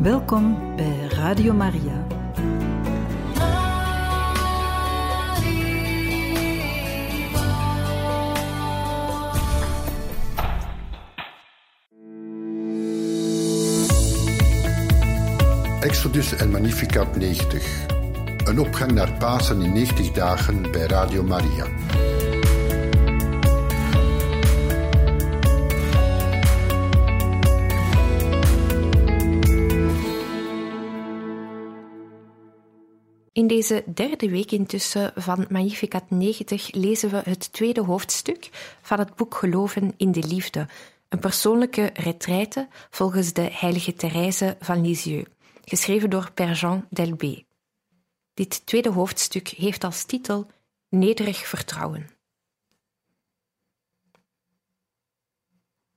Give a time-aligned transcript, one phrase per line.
[0.00, 2.06] Welkom bij Radio Maria.
[15.80, 17.86] Exodus en Magnificat 90.
[18.44, 21.66] Een opgang naar Pasen in 90 dagen bij Radio Maria.
[33.40, 38.48] In deze derde week intussen van Magnificat 90 lezen we het tweede hoofdstuk
[38.82, 40.68] van het boek Geloven in de Liefde,
[41.08, 45.30] een persoonlijke retraite volgens de heilige Therese van Lisieux,
[45.64, 47.44] geschreven door Père Jean Delbé.
[48.34, 50.46] Dit tweede hoofdstuk heeft als titel
[50.88, 52.10] Nederig vertrouwen.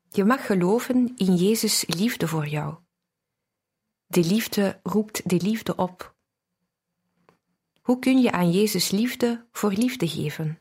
[0.09, 2.75] Je mag geloven in Jezus' liefde voor jou.
[4.05, 6.12] De liefde roept de liefde op.
[7.84, 10.59] Hoe kun je aan Jezus liefde voor liefde geven?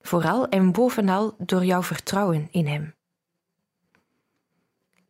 [0.00, 2.94] Vooral en bovenal door jouw vertrouwen in Hem.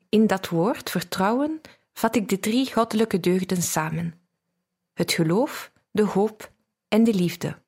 [0.09, 1.61] In dat woord vertrouwen
[1.93, 4.21] vat ik de drie goddelijke deugden samen:
[4.93, 6.53] het geloof, de hoop
[6.89, 7.63] en de liefde.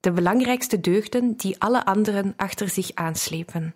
[0.00, 3.74] De belangrijkste deugden die alle anderen achter zich aanslepen.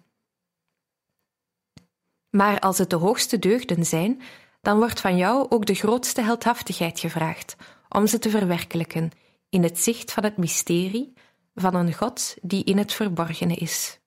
[2.31, 4.23] Maar als het de hoogste deugden zijn,
[4.63, 7.57] dan wordt van jou ook de grootste heldhaftigheid gevraagd
[7.89, 9.11] om ze te verwerkelijken
[9.49, 11.13] in het zicht van het mysterie
[11.55, 14.01] van een God die in het verborgene is.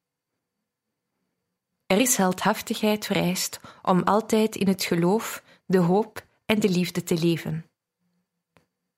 [1.85, 7.17] Er is heldhaftigheid vereist om altijd in het geloof, de hoop en de liefde te
[7.17, 7.65] leven.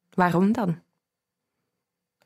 [0.09, 0.81] Waarom dan?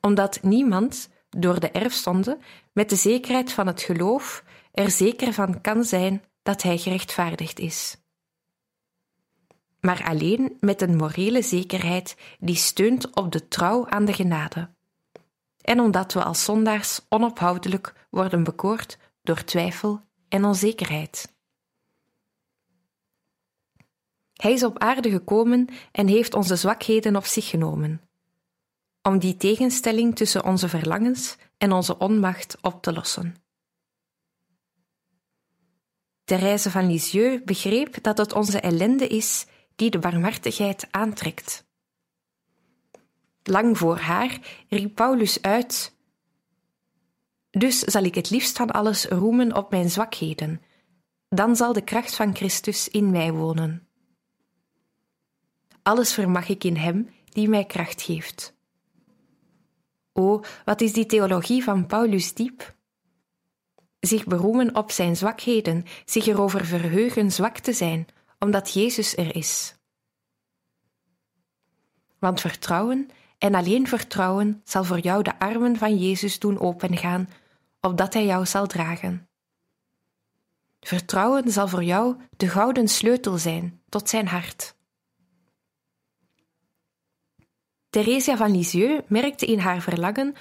[0.01, 2.37] Omdat niemand door de erfzonde
[2.73, 8.00] met de zekerheid van het geloof er zeker van kan zijn dat hij gerechtvaardigd is
[9.81, 14.69] maar alleen met een morele zekerheid die steunt op de trouw aan de genade.
[15.61, 21.33] En omdat we als zondaars onophoudelijk worden bekoord door twijfel en onzekerheid.
[24.33, 28.01] Hij is op aarde gekomen en heeft onze zwakheden op zich genomen,
[29.01, 33.35] om die tegenstelling tussen onze verlangens en onze onmacht op te lossen.
[36.23, 39.45] Therese van Lisieux begreep dat het onze ellende is
[39.75, 41.65] die de barmhartigheid aantrekt.
[43.43, 44.39] Lang voor haar
[44.69, 45.95] riep Paulus uit:
[47.49, 50.61] Dus zal ik het liefst van alles roemen op mijn zwakheden,
[51.29, 53.87] dan zal de kracht van Christus in mij wonen.
[55.83, 58.55] Alles vermag ik in Hem die mij kracht geeft.
[60.13, 62.75] O, wat is die theologie van Paulus diep?
[63.99, 68.07] Zich beroemen op zijn zwakheden, zich erover verheugen zwak te zijn,
[68.43, 69.75] omdat Jezus er is.
[72.19, 77.29] Want vertrouwen en alleen vertrouwen zal voor jou de armen van Jezus doen opengaan,
[77.81, 79.29] opdat Hij jou zal dragen.
[80.79, 84.75] Vertrouwen zal voor jou de gouden sleutel zijn tot zijn hart.
[87.89, 90.35] Theresia van Lisieux merkte in haar verlangen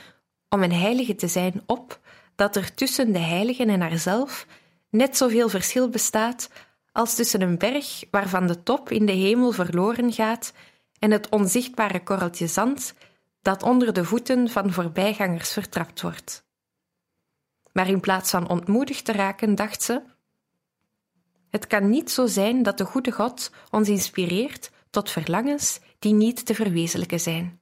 [0.49, 2.01] om een heilige te zijn op
[2.35, 4.47] dat er tussen de heiligen en haarzelf
[4.91, 6.51] net zoveel verschil bestaat
[6.93, 10.53] als tussen een berg waarvan de top in de hemel verloren gaat
[10.99, 12.95] en het onzichtbare korreltje zand
[13.43, 16.49] dat onder de voeten van voorbijgangers vertrapt wordt.
[17.73, 20.03] Maar in plaats van ontmoedigd te raken, dacht ze:
[21.51, 26.47] Het kan niet zo zijn dat de goede God ons inspireert tot verlangens die niet
[26.47, 27.61] te verwezenlijken zijn.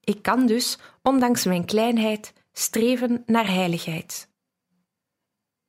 [0.00, 4.28] Ik kan dus, ondanks mijn kleinheid, streven naar heiligheid.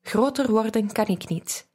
[0.01, 1.69] Groter worden kan ik niet,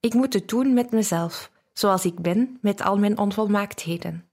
[0.00, 4.30] ik moet het doen met mezelf, zoals ik ben met al mijn onvolmaaktheden.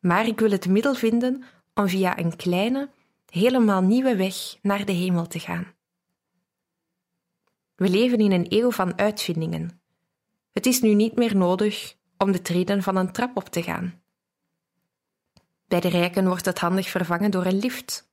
[0.00, 2.90] Maar ik wil het middel vinden om via een kleine,
[3.26, 5.74] helemaal nieuwe weg naar de hemel te gaan.
[7.74, 9.80] We leven in een eeuw van uitvindingen.
[10.52, 14.02] Het is nu niet meer nodig om de treden van een trap op te gaan.
[15.66, 18.10] Bij de rijken wordt het handig vervangen door een lift.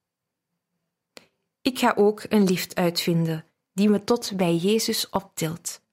[1.62, 5.84] Ik ga ook een lift uitvinden die me tot bij Jezus optilt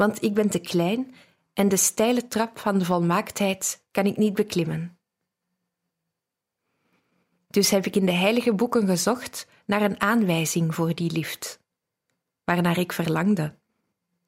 [0.00, 1.14] want ik ben te klein
[1.52, 4.98] en de steile trap van de volmaaktheid kan ik niet beklimmen.
[7.48, 11.60] Dus heb ik in de heilige boeken gezocht naar een aanwijzing voor die lift,
[12.44, 13.58] waarnaar ik verlangde.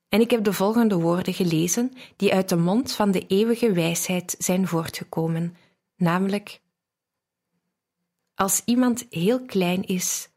[0.09, 4.35] En ik heb de volgende woorden gelezen die uit de mond van de eeuwige wijsheid
[4.39, 5.57] zijn voortgekomen,
[5.97, 6.61] namelijk:
[8.35, 10.29] Als iemand heel klein is,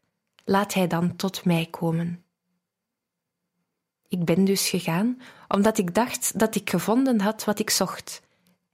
[0.44, 2.25] laat hij dan tot mij komen.
[4.18, 8.22] Ik ben dus gegaan omdat ik dacht dat ik gevonden had wat ik zocht,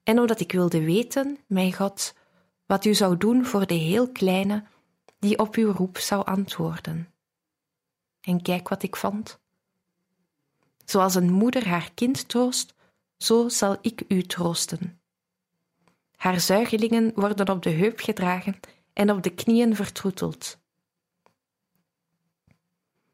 [0.03, 2.15] en omdat ik wilde weten, mijn God,
[2.67, 4.65] wat u zou doen voor de heel kleine
[5.19, 7.13] die op uw roep zou antwoorden.
[8.21, 9.39] En kijk wat ik vond.
[10.85, 12.75] Zoals een moeder haar kind troost,
[13.17, 15.01] zo zal ik u troosten.
[16.17, 18.61] Haar zuigelingen worden op de heup gedragen
[18.93, 20.59] en op de knieën vertroeteld.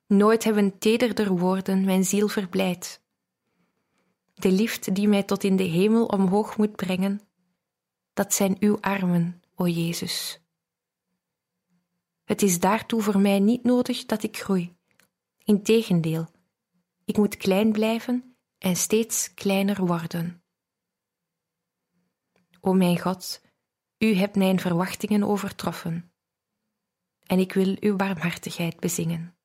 [0.09, 3.03] Nooit hebben tederder woorden mijn ziel verblijd.
[4.35, 7.21] De liefde die mij tot in de hemel omhoog moet brengen,
[8.13, 10.41] dat zijn uw armen, o Jezus.
[12.25, 14.77] Het is daartoe voor mij niet nodig dat ik groei.
[15.45, 16.27] Integendeel,
[17.05, 20.43] ik moet klein blijven en steeds kleiner worden.
[22.61, 23.43] O mijn God,
[23.99, 26.13] u hebt mijn verwachtingen overtroffen,
[27.27, 29.38] en ik wil uw barmhartigheid bezingen.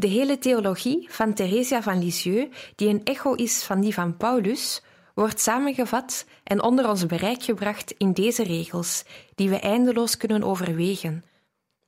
[0.00, 4.82] De hele theologie van Theresia van Lisieux, die een echo is van die van Paulus,
[5.14, 9.04] wordt samengevat en onder ons bereik gebracht in deze regels,
[9.34, 11.24] die we eindeloos kunnen overwegen,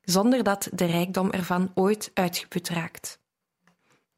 [0.01, 3.21] zonder dat de rijkdom ervan ooit uitgeput raakt.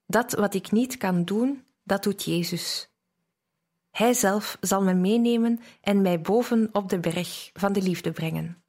[0.06, 2.88] Dat wat ik niet kan doen, dat doet Jezus.
[3.90, 8.62] Hij zelf zal me meenemen en mij boven op de berg van de liefde brengen.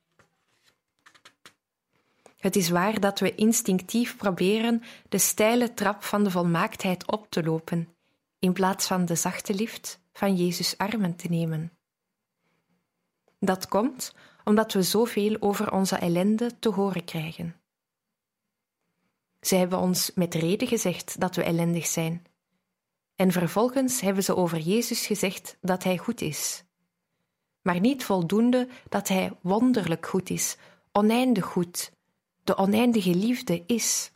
[2.44, 7.44] Het is waar dat we instinctief proberen de steile trap van de volmaaktheid op te
[7.44, 7.96] lopen,
[8.40, 11.72] in plaats van de zachte lift van Jezus' armen te nemen.
[13.40, 17.56] Dat komt omdat we zoveel over onze ellende te horen krijgen.
[19.42, 22.26] Ze hebben ons met reden gezegd dat we ellendig zijn.
[23.16, 26.64] En vervolgens hebben ze over Jezus gezegd dat Hij goed is.
[27.62, 30.58] Maar niet voldoende dat Hij wonderlijk goed is,
[30.92, 31.92] oneindig goed,
[32.44, 34.12] de oneindige liefde is.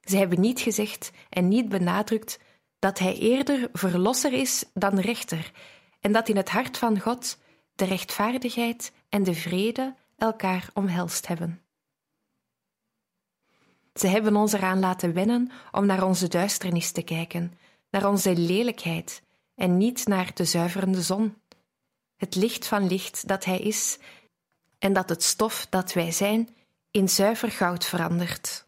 [0.00, 2.38] Ze hebben niet gezegd en niet benadrukt
[2.78, 5.50] dat Hij eerder verlosser is dan rechter,
[6.00, 7.38] en dat in het hart van God
[7.74, 11.60] de rechtvaardigheid en de vrede elkaar omhelst hebben.
[13.94, 17.58] Ze hebben ons eraan laten wennen om naar onze duisternis te kijken,
[17.90, 19.22] naar onze lelijkheid
[19.54, 21.34] en niet naar de zuiverende zon,
[22.16, 23.98] het licht van licht dat Hij is
[24.86, 26.48] en dat het stof dat wij zijn
[26.90, 28.66] in zuiver goud verandert.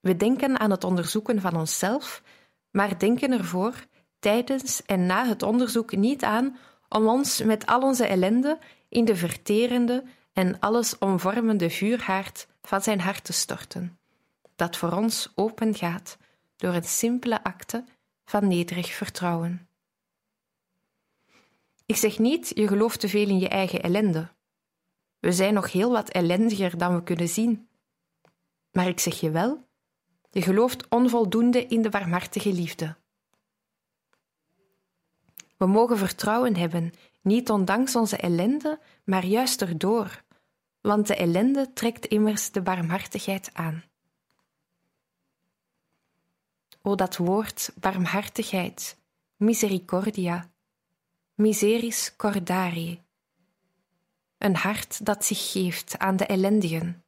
[0.00, 2.22] We denken aan het onderzoeken van onszelf,
[2.70, 3.86] maar denken ervoor
[4.18, 6.56] tijdens en na het onderzoek niet aan
[6.88, 13.00] om ons met al onze ellende in de verterende en alles omvormende vuurhaard van zijn
[13.00, 13.98] hart te storten,
[14.56, 16.16] dat voor ons opengaat
[16.56, 17.84] door een simpele acte
[18.24, 19.68] van nederig vertrouwen.
[21.86, 24.28] Ik zeg niet, je gelooft te veel in je eigen ellende.
[25.20, 27.68] We zijn nog heel wat ellendiger dan we kunnen zien.
[28.70, 29.66] Maar ik zeg je wel,
[30.30, 32.96] je gelooft onvoldoende in de barmhartige liefde.
[35.56, 36.92] We mogen vertrouwen hebben,
[37.22, 40.22] niet ondanks onze ellende, maar juist erdoor,
[40.80, 43.84] want de ellende trekt immers de barmhartigheid aan.
[46.82, 48.98] O dat woord barmhartigheid,
[49.36, 50.50] misericordia,
[51.36, 53.04] miseris cordari.
[54.38, 57.04] Een hart dat zich geeft aan de ellendigen.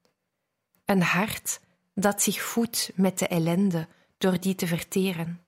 [0.85, 1.61] Een hart
[1.95, 5.47] dat zich voedt met de ellende door die te verteren.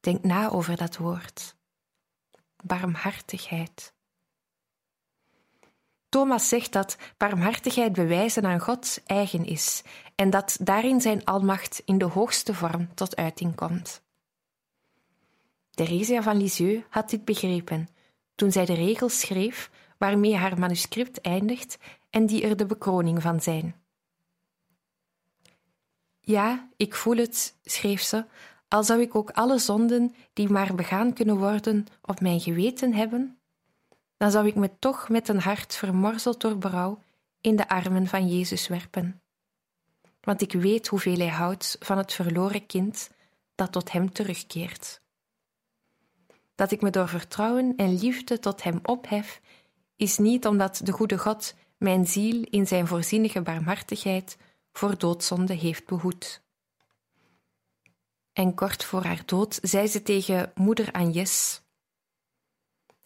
[0.00, 1.56] Denk na over dat woord.
[2.64, 3.94] Barmhartigheid.
[6.08, 9.82] Thomas zegt dat barmhartigheid bewijzen aan God eigen is
[10.14, 14.05] en dat daarin zijn almacht in de hoogste vorm tot uiting komt.
[15.76, 17.88] Theresia van Lisieux had dit begrepen
[18.34, 21.78] toen zij de regels schreef waarmee haar manuscript eindigt
[22.10, 23.74] en die er de bekroning van zijn.
[26.20, 28.24] Ja, ik voel het, schreef ze,
[28.68, 33.38] al zou ik ook alle zonden die maar begaan kunnen worden op mijn geweten hebben,
[34.16, 37.02] dan zou ik me toch met een hart vermorzeld door berouw
[37.40, 39.20] in de armen van Jezus werpen.
[40.20, 43.10] Want ik weet hoeveel hij houdt van het verloren kind
[43.54, 45.04] dat tot hem terugkeert.
[46.56, 49.40] Dat ik me door vertrouwen en liefde tot hem ophef,
[49.96, 54.36] is niet omdat de goede God mijn ziel in zijn voorzienige barmhartigheid
[54.72, 56.42] voor doodzonde heeft behoed.
[58.32, 61.62] En kort voor haar dood zei ze tegen moeder Agnes: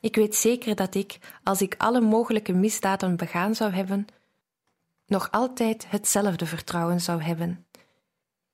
[0.00, 4.06] Ik weet zeker dat ik, als ik alle mogelijke misdaden begaan zou hebben,
[5.06, 7.66] nog altijd hetzelfde vertrouwen zou hebben.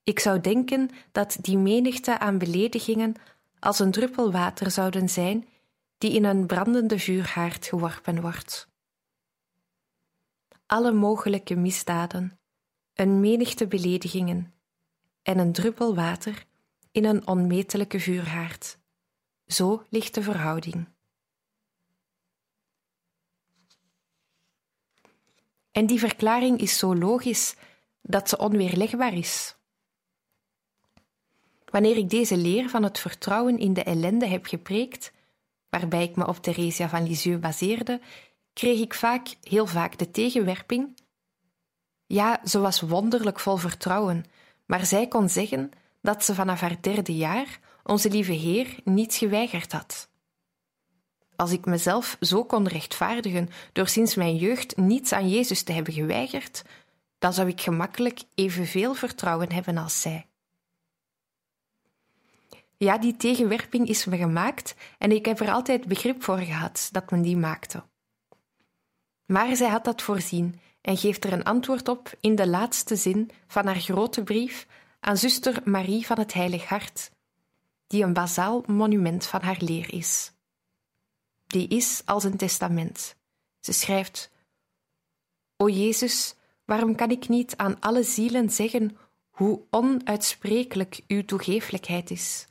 [0.03, 3.15] Ik zou denken dat die menigte aan beledigingen
[3.59, 5.49] als een druppel water zouden zijn
[5.99, 8.69] die in een brandende vuurhaard geworpen wordt.
[10.67, 12.39] alle mogelijke misdaden,
[12.95, 14.55] een menigte beledigingen
[15.23, 16.47] en een druppel water
[16.93, 18.79] in een onmetelijke vuurhaard.
[19.47, 20.89] Zo ligt de verhouding.
[25.71, 27.57] En die verklaring is zo logisch
[28.03, 29.57] dat ze onweerlegbaar is.
[31.77, 35.13] Wanneer ik deze leer van het vertrouwen in de ellende heb gepreekt,
[35.69, 38.01] waarbij ik me op Theresia van Lisieux baseerde,
[38.53, 40.97] kreeg ik vaak, heel vaak de tegenwerping.
[42.07, 44.25] Ja, ze was wonderlijk vol vertrouwen,
[44.67, 45.71] maar zij kon zeggen
[46.03, 50.09] dat ze vanaf haar derde jaar onze lieve Heer niets geweigerd had.
[51.35, 55.93] Als ik mezelf zo kon rechtvaardigen door sinds mijn jeugd niets aan Jezus te hebben
[55.93, 56.63] geweigerd,
[57.19, 60.27] dan zou ik gemakkelijk evenveel vertrouwen hebben als zij.
[62.77, 67.11] Ja, die tegenwerping is me gemaakt en ik heb er altijd begrip voor gehad dat
[67.11, 67.85] men die maakte.
[69.27, 73.31] Maar zij had dat voorzien en geeft er een antwoord op in de laatste zin
[73.47, 74.67] van haar grote brief
[75.01, 77.11] aan zuster Marie van het Heilig Hart,
[77.87, 80.33] die een bazaal monument van haar leer is.
[81.47, 83.17] Die is als een testament.
[83.61, 84.31] Ze schrijft:
[85.57, 88.97] O Jezus, waarom kan ik niet aan alle zielen zeggen
[89.31, 92.47] hoe onuitsprekelijk uw toegeeflijkheid is?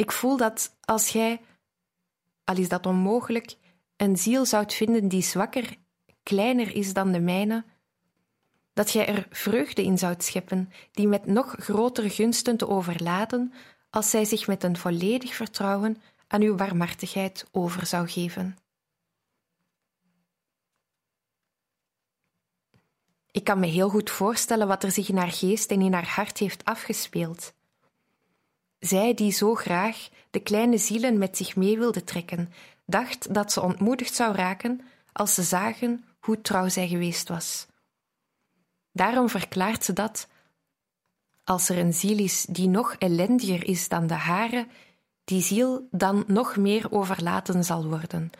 [0.00, 1.40] Ik voel dat als gij,
[2.44, 3.56] al is dat onmogelijk,
[3.96, 5.76] een ziel zoudt vinden die zwakker,
[6.22, 7.64] kleiner is dan de mijne,
[8.72, 13.52] dat gij er vreugde in zoudt scheppen, die met nog grotere gunsten te overladen,
[13.90, 18.56] als zij zich met een volledig vertrouwen aan uw barmhartigheid over zou geven.
[23.30, 26.08] Ik kan me heel goed voorstellen wat er zich in haar geest en in haar
[26.08, 27.52] hart heeft afgespeeld.
[28.80, 32.52] Zij die zo graag de kleine zielen met zich mee wilde trekken,
[32.86, 34.80] dacht dat ze ontmoedigd zou raken
[35.12, 37.66] als ze zagen hoe trouw zij geweest was.
[38.92, 40.28] Daarom verklaart ze dat
[41.44, 44.66] als er een ziel is die nog ellendiger is dan de hare,
[45.24, 48.30] die ziel dan nog meer overlaten zal worden,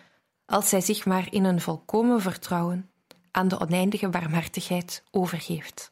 [0.46, 2.90] als zij zich maar in een volkomen vertrouwen
[3.30, 5.89] aan de oneindige barmhartigheid overgeeft.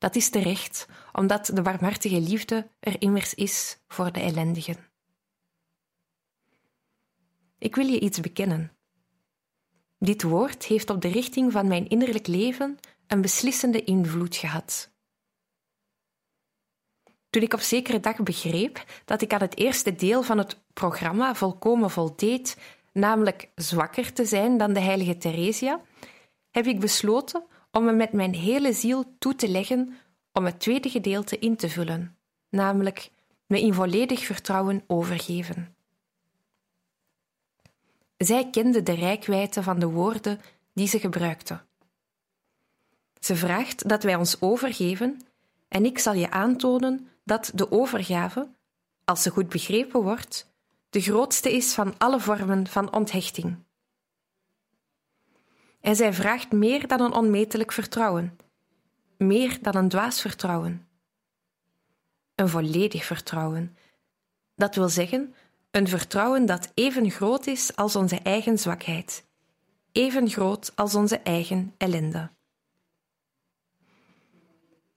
[0.00, 4.76] Dat is terecht, omdat de barmhartige liefde er immers is voor de ellendigen.
[7.58, 8.72] Ik wil je iets bekennen.
[9.98, 14.90] Dit woord heeft op de richting van mijn innerlijk leven een beslissende invloed gehad.
[17.30, 21.34] Toen ik op zekere dag begreep dat ik aan het eerste deel van het programma
[21.34, 22.56] volkomen voldeed,
[22.92, 25.80] namelijk zwakker te zijn dan de heilige Theresia,
[26.50, 29.96] heb ik besloten om me met mijn hele ziel toe te leggen
[30.32, 32.16] om het tweede gedeelte in te vullen,
[32.48, 33.10] namelijk
[33.46, 35.74] me in volledig vertrouwen overgeven.
[38.16, 40.40] Zij kende de rijkwijde van de woorden
[40.72, 41.60] die ze gebruikte.
[43.20, 45.20] Ze vraagt dat wij ons overgeven
[45.68, 48.48] en ik zal je aantonen dat de overgave,
[49.04, 50.50] als ze goed begrepen wordt,
[50.90, 53.56] de grootste is van alle vormen van onthechting.
[55.80, 58.38] En zij vraagt meer dan een onmetelijk vertrouwen,
[59.18, 60.88] meer dan een dwaas vertrouwen.
[62.34, 63.76] Een volledig vertrouwen.
[64.54, 65.34] Dat wil zeggen,
[65.70, 69.24] een vertrouwen dat even groot is als onze eigen zwakheid,
[69.92, 72.30] even groot als onze eigen ellende.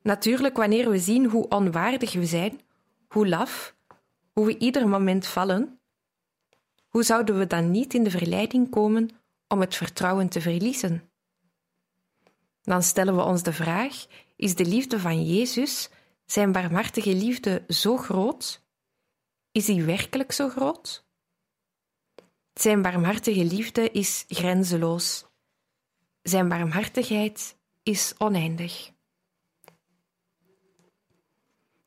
[0.02, 2.62] Natuurlijk, wanneer we zien hoe onwaardig we zijn,
[3.08, 3.75] hoe laf,
[4.34, 5.80] hoe we ieder moment vallen,
[6.88, 9.10] hoe zouden we dan niet in de verleiding komen
[9.53, 11.10] om het vertrouwen te verliezen?
[12.62, 14.05] Dan stellen we ons de vraag:
[14.36, 15.89] is de liefde van Jezus,
[16.25, 18.62] zijn barmhartige liefde, zo groot?
[19.51, 21.05] Is die werkelijk zo groot?
[22.53, 25.25] Zijn barmhartige liefde is grenzeloos.
[26.22, 28.91] Zijn barmhartigheid is oneindig.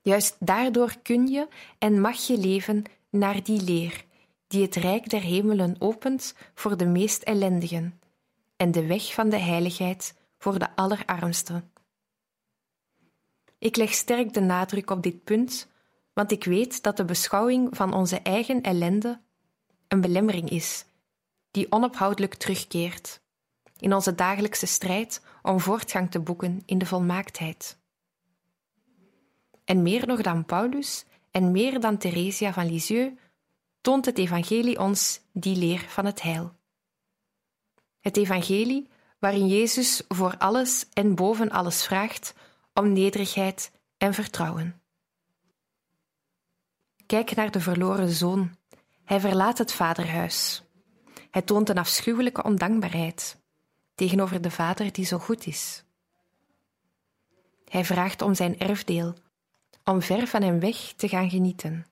[0.02, 4.04] Juist daardoor kun je en mag je leven naar die leer,
[4.46, 8.00] die het rijk der hemelen opent voor de meest ellendigen,
[8.56, 11.70] en de weg van de heiligheid voor de allerarmsten.
[13.58, 15.68] Ik leg sterk de nadruk op dit punt,
[16.12, 19.20] want ik weet dat de beschouwing van onze eigen ellende
[19.88, 20.84] een belemmering is,
[21.50, 23.20] die onophoudelijk terugkeert
[23.78, 27.78] in onze dagelijkse strijd om voortgang te boeken in de volmaaktheid.
[29.64, 33.20] En meer nog dan Paulus en meer dan Theresia van Lisieux
[33.86, 36.52] toont het Evangelie ons die leer van het heil.
[38.00, 38.88] Het Evangelie
[39.18, 42.34] waarin Jezus voor alles en boven alles vraagt
[42.74, 44.80] om nederigheid en vertrouwen.
[47.06, 48.56] Kijk naar de verloren zoon.
[49.04, 50.62] Hij verlaat het vaderhuis.
[51.30, 53.40] Hij toont een afschuwelijke ondankbaarheid.
[53.94, 55.84] tegenover de vader die zo goed is.
[57.68, 59.14] Hij vraagt om zijn erfdeel,
[59.84, 61.86] om ver van hem weg te gaan genieten.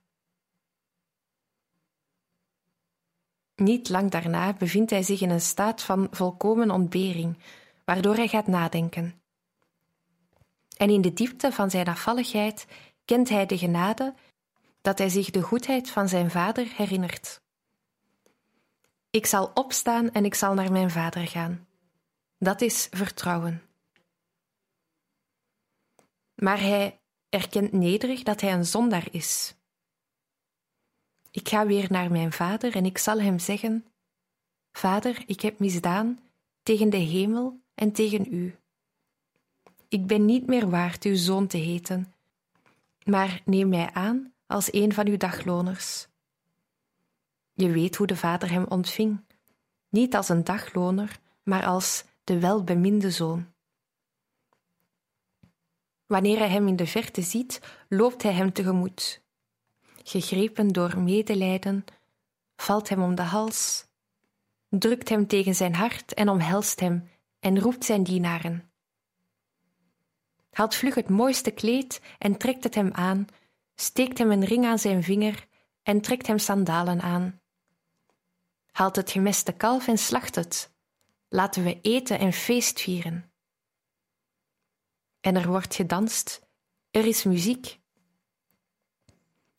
[3.57, 7.39] Niet lang daarna bevindt hij zich in een staat van volkomen ontbering,
[7.85, 9.23] waardoor hij gaat nadenken.
[10.77, 12.67] En in de diepte van zijn afvalligheid
[13.05, 14.15] kent hij de genade
[14.81, 17.43] dat hij zich de goedheid van zijn vader herinnert.
[19.11, 21.67] Ik zal opstaan en ik zal naar mijn vader gaan.
[22.39, 23.63] Dat is vertrouwen.
[26.35, 29.55] Maar hij erkent nederig dat hij een zondaar is.
[31.35, 33.87] Ik ga weer naar mijn vader en ik zal hem zeggen:
[34.73, 36.21] Vader, ik heb misdaan
[36.63, 38.59] tegen de hemel en tegen u.
[39.89, 42.15] Ik ben niet meer waard uw zoon te heten,
[43.05, 46.07] maar neem mij aan als een van uw dagloners.
[47.53, 49.25] Je weet hoe de vader hem ontving,
[49.89, 53.53] niet als een dagloner, maar als de welbeminde zoon.
[56.07, 59.24] Wanneer hij hem in de verte ziet, loopt hij hem tegemoet.
[60.07, 61.85] Gegrepen door medelijden,
[62.57, 63.87] valt hem om de hals,
[64.69, 67.09] drukt hem tegen zijn hart en omhelst hem
[67.41, 68.71] en roept zijn dienaren.
[70.51, 73.27] Haalt vlug het mooiste kleed en trekt het hem aan,
[73.75, 75.47] steekt hem een ring aan zijn vinger
[75.83, 77.41] en trekt hem sandalen aan.
[78.71, 80.73] Haalt het gemeste kalf en slacht het.
[81.29, 83.33] Laten we eten en feest vieren.
[85.21, 86.47] En er wordt gedanst,
[86.91, 87.83] er is muziek.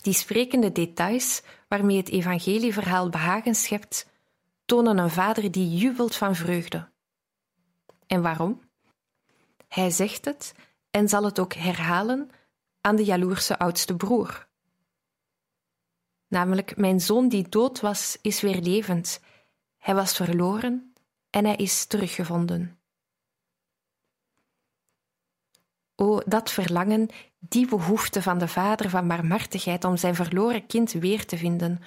[0.06, 4.10] Die sprekende details waarmee het evangelieverhaal behagen schept,
[4.66, 6.90] tonen een vader die jubelt van vreugde.
[8.08, 8.62] En waarom?
[9.68, 10.54] Hij zegt het
[10.90, 12.30] en zal het ook herhalen
[12.82, 14.48] aan de jaloerse oudste broer.
[16.28, 19.20] Namelijk, mijn zoon die dood was, is weer levend.
[19.78, 20.94] Hij was verloren
[21.30, 22.80] en hij is teruggevonden.
[25.96, 27.10] O, dat verlangen,
[27.50, 31.82] die behoefte van de vader van barmhartigheid om zijn verloren kind weer te vinden,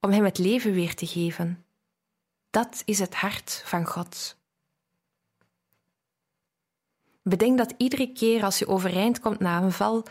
[0.00, 1.64] om hem het leven weer te geven.
[2.50, 4.36] Dat is het hart van God.
[7.22, 10.06] Bedenk dat iedere keer als je overeind komt na een val,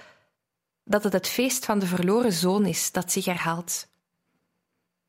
[0.84, 3.88] dat het het feest van de verloren zoon is dat zich herhaalt.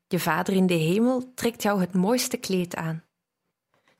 [0.07, 3.03] Je vader in de hemel trekt jou het mooiste kleed aan,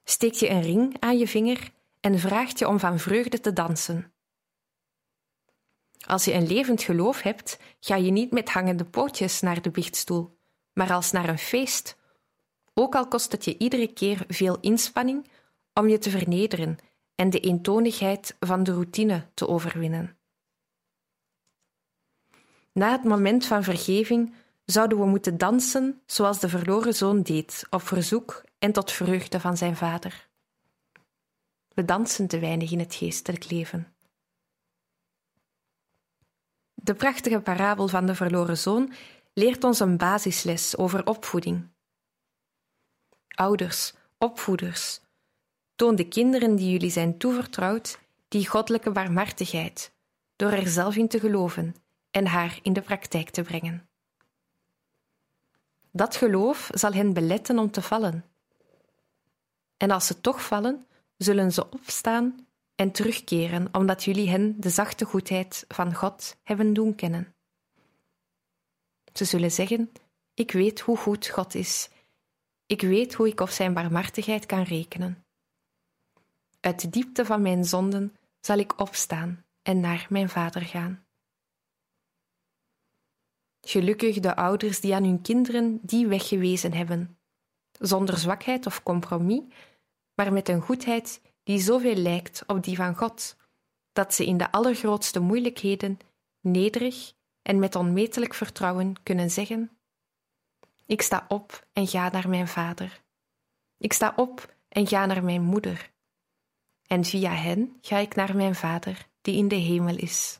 [0.03, 4.13] steekt je een ring aan je vinger en vraagt je om van vreugde te dansen.
[6.05, 10.37] Als je een levend geloof hebt, ga je niet met hangende pootjes naar de biechtstoel,
[10.73, 11.97] maar als naar een feest,
[12.73, 15.27] ook al kost het je iedere keer veel inspanning
[15.73, 16.77] om je te vernederen
[17.15, 20.17] en de eentonigheid van de routine te overwinnen.
[22.71, 24.33] Na het moment van vergeving
[24.65, 29.57] zouden we moeten dansen zoals de verloren zoon deed, op verzoek en tot vreugde van
[29.57, 30.27] zijn vader.
[31.73, 33.93] We dansen te weinig in het geestelijk leven.
[36.89, 38.93] De prachtige parabel van de verloren zoon
[39.33, 41.67] leert ons een basisles over opvoeding.
[43.27, 44.99] Ouders, opvoeders,
[45.75, 49.91] toon de kinderen die jullie zijn toevertrouwd die goddelijke barmhartigheid,
[50.35, 51.75] door er zelf in te geloven
[52.11, 53.89] en haar in de praktijk te brengen.
[55.91, 58.25] Dat geloof zal hen beletten om te vallen.
[59.77, 60.85] En als ze toch vallen,
[61.17, 62.47] zullen ze opstaan
[62.79, 67.33] en terugkeren, omdat jullie hen de zachte goedheid van God hebben doen kennen.
[69.13, 69.91] Ze zullen zeggen:
[70.33, 71.89] Ik weet hoe goed God is.
[72.65, 75.23] Ik weet hoe ik op zijn barmhartigheid kan rekenen.
[76.59, 81.05] Uit de diepte van mijn zonden zal ik opstaan en naar mijn vader gaan.
[83.61, 87.17] Gelukkig de ouders die aan hun kinderen die weg gewezen hebben,
[87.71, 89.41] zonder zwakheid of compromis,
[90.13, 93.35] maar met een goedheid die zoveel lijkt op die van God,
[93.93, 95.99] dat ze in de allergrootste moeilijkheden
[96.41, 99.71] nederig en met onmetelijk vertrouwen kunnen zeggen:
[100.85, 103.01] Ik sta op en ga naar mijn vader.
[103.77, 105.91] Ik sta op en ga naar mijn moeder.
[106.87, 110.39] En via hen ga ik naar mijn vader die in de hemel is.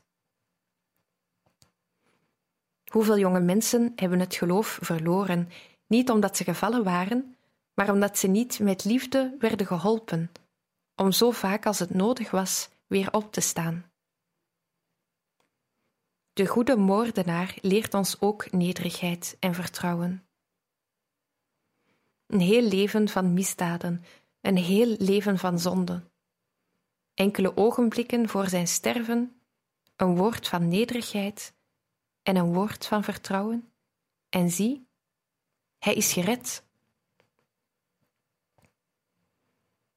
[2.84, 5.48] Hoeveel jonge mensen hebben het geloof verloren,
[5.86, 7.36] niet omdat ze gevallen waren,
[7.74, 10.30] maar omdat ze niet met liefde werden geholpen,
[11.00, 13.92] om zo vaak als het nodig was weer op te staan.
[16.32, 20.28] De goede moordenaar leert ons ook nederigheid en vertrouwen.
[22.26, 24.04] Een heel leven van misdaden,
[24.40, 26.10] een heel leven van zonde.
[27.14, 29.40] Enkele ogenblikken voor zijn sterven,
[29.96, 31.54] een woord van nederigheid
[32.22, 33.72] en een woord van vertrouwen,
[34.28, 34.88] en zie,
[35.78, 36.68] hij is gered.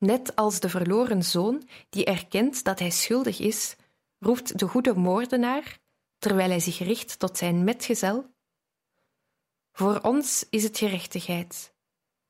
[0.03, 3.75] Net als de verloren zoon die erkent dat hij schuldig is,
[4.19, 5.79] roept de goede moordenaar,
[6.17, 8.33] terwijl hij zich richt tot zijn metgezel:
[9.71, 11.73] Voor ons is het gerechtigheid.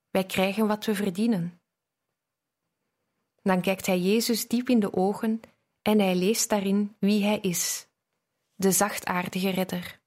[0.10, 1.62] Wij krijgen wat we verdienen.
[3.42, 5.40] Dan kijkt hij Jezus diep in de ogen
[5.82, 7.88] en hij leest daarin wie hij is,
[8.56, 10.02] de zachtaardige redder.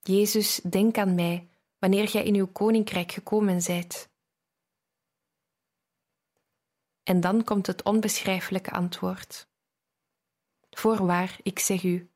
[0.00, 4.12] Jezus, denk aan mij wanneer gij in uw koninkrijk gekomen zijt.
[7.04, 9.48] En dan komt het onbeschrijfelijke antwoord.
[10.70, 12.10] Voorwaar, ik zeg u,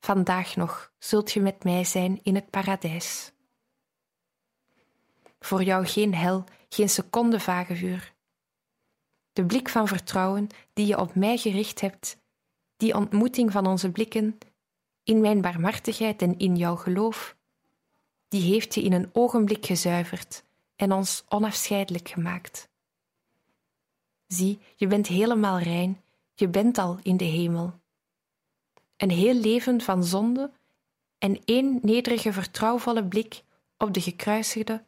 [0.00, 3.32] vandaag nog zult je met mij zijn in het paradijs.
[5.40, 8.14] Voor jou geen hel, geen seconde vagevuur.
[9.32, 12.18] De blik van vertrouwen die je op mij gericht hebt,
[12.76, 14.38] die ontmoeting van onze blikken,
[15.02, 17.36] in mijn barmhartigheid en in jouw geloof,
[18.28, 20.44] die heeft je in een ogenblik gezuiverd
[20.76, 22.68] en ons onafscheidelijk gemaakt.
[24.26, 26.02] Zie, je bent helemaal rein,
[26.34, 27.80] je bent al in de hemel.
[28.96, 30.50] Een heel leven van zonde
[31.18, 33.42] en één nederige, vertrouwvolle blik
[33.76, 34.84] op de gekruisigde,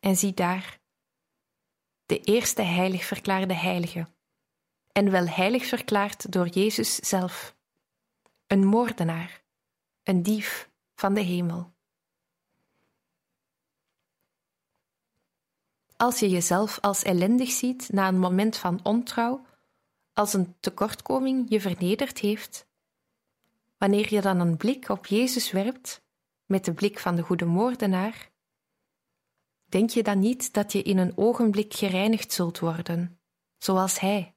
[0.00, 0.78] en zie daar,
[2.06, 4.06] de eerste heilig verklaarde heilige,
[4.92, 7.56] en wel heilig verklaard door Jezus zelf,
[8.46, 9.42] een moordenaar,
[10.02, 11.72] een dief van de hemel.
[15.98, 19.46] Als je jezelf als ellendig ziet na een moment van ontrouw,
[20.12, 22.66] als een tekortkoming je vernederd heeft,
[23.78, 26.02] wanneer je dan een blik op Jezus werpt,
[26.46, 28.30] met de blik van de goede moordenaar,
[29.64, 33.18] denk je dan niet dat je in een ogenblik gereinigd zult worden,
[33.56, 34.34] zoals Hij?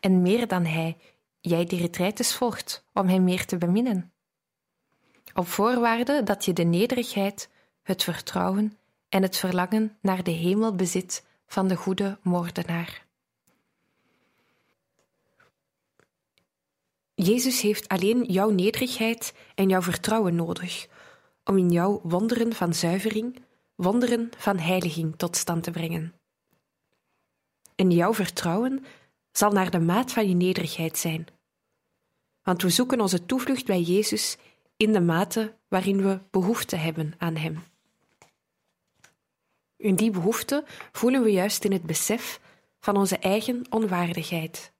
[0.00, 0.96] En meer dan Hij,
[1.40, 4.12] jij die retreites volgt om Hem meer te beminnen.
[5.34, 7.50] Op voorwaarde dat je de nederigheid,
[7.82, 8.76] het vertrouwen
[9.12, 13.06] en het verlangen naar de hemel bezit van de goede moordenaar.
[17.14, 20.88] Jezus heeft alleen jouw nederigheid en jouw vertrouwen nodig
[21.44, 23.42] om in jou wonderen van zuivering,
[23.74, 26.14] wonderen van heiliging tot stand te brengen.
[27.74, 28.84] En jouw vertrouwen
[29.32, 31.26] zal naar de maat van je nederigheid zijn.
[32.42, 34.36] Want we zoeken onze toevlucht bij Jezus
[34.76, 37.71] in de mate waarin we behoefte hebben aan Hem.
[39.82, 42.40] In die behoefte voelen we juist in het besef
[42.80, 44.72] van onze eigen onwaardigheid.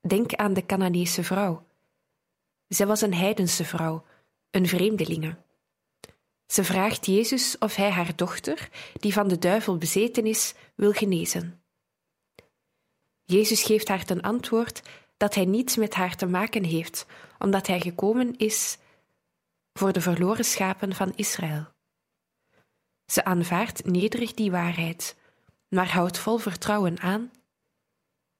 [0.00, 1.66] Denk aan de Canaanese vrouw.
[2.68, 4.04] Zij was een heidense vrouw,
[4.50, 5.36] een vreemdelinge.
[6.46, 11.62] Ze vraagt Jezus of hij haar dochter, die van de duivel bezeten is, wil genezen.
[13.24, 14.82] Jezus geeft haar ten antwoord
[15.16, 17.06] dat hij niets met haar te maken heeft,
[17.38, 18.78] omdat hij gekomen is
[19.72, 21.71] voor de verloren schapen van Israël.
[23.12, 25.16] Ze aanvaardt nederig die waarheid,
[25.68, 27.30] maar houdt vol vertrouwen aan: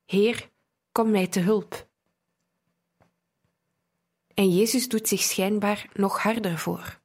[0.04, 0.50] Heer,
[0.92, 1.88] kom mij te hulp.
[4.34, 7.00] En Jezus doet zich schijnbaar nog harder voor.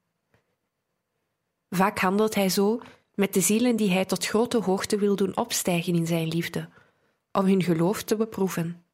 [1.70, 2.82] Vaak handelt hij zo
[3.14, 6.70] met de zielen die hij tot grote hoogte wil doen opstijgen in zijn liefde,
[7.32, 8.86] om hun geloof te beproeven.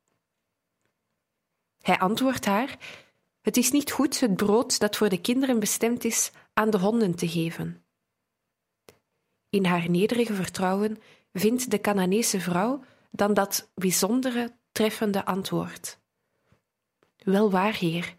[1.81, 2.77] Hij antwoordt haar:
[3.41, 7.15] Het is niet goed het brood dat voor de kinderen bestemd is aan de honden
[7.15, 7.82] te geven.
[9.53, 11.01] In haar nederige vertrouwen
[11.33, 15.99] vindt de Canaanese vrouw dan dat bijzondere, treffende antwoord.
[17.17, 18.15] Wel waar, heer,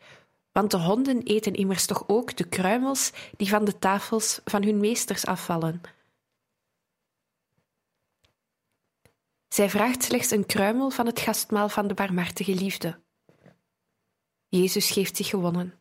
[0.52, 4.78] want de honden eten immers toch ook de kruimels die van de tafels van hun
[4.78, 5.80] meesters afvallen.
[9.48, 13.00] Zij vraagt slechts een kruimel van het gastmaal van de barmhartige liefde.
[14.48, 15.74] Jezus geeft zich gewonnen.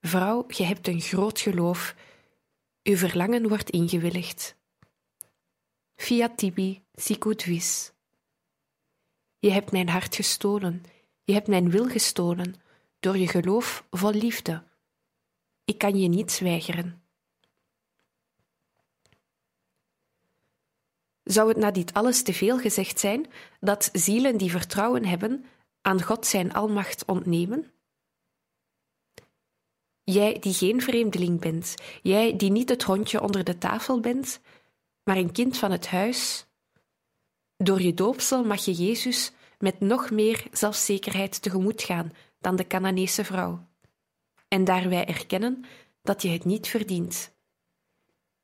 [0.00, 1.94] Vrouw, je hebt een groot geloof,
[2.82, 4.56] uw verlangen wordt ingewilligd.
[5.96, 7.92] Fiat tibi sicut vis.
[9.38, 10.82] Je hebt mijn hart gestolen,
[11.24, 12.54] je hebt mijn wil gestolen,
[13.00, 14.62] door je geloof vol liefde.
[15.64, 17.02] Ik kan je niets weigeren.
[21.22, 23.26] Zou het na dit alles te veel gezegd zijn
[23.60, 25.44] dat zielen die vertrouwen hebben
[25.80, 27.72] aan God zijn almacht ontnemen?
[30.10, 34.40] Jij die geen vreemdeling bent, jij die niet het hondje onder de tafel bent,
[35.04, 36.46] maar een kind van het huis.
[37.56, 43.24] Door je doopsel mag je Jezus met nog meer zelfzekerheid tegemoet gaan dan de Canaanese
[43.24, 43.68] vrouw.
[44.48, 45.64] En daar wij erkennen
[46.02, 47.32] dat je het niet verdient,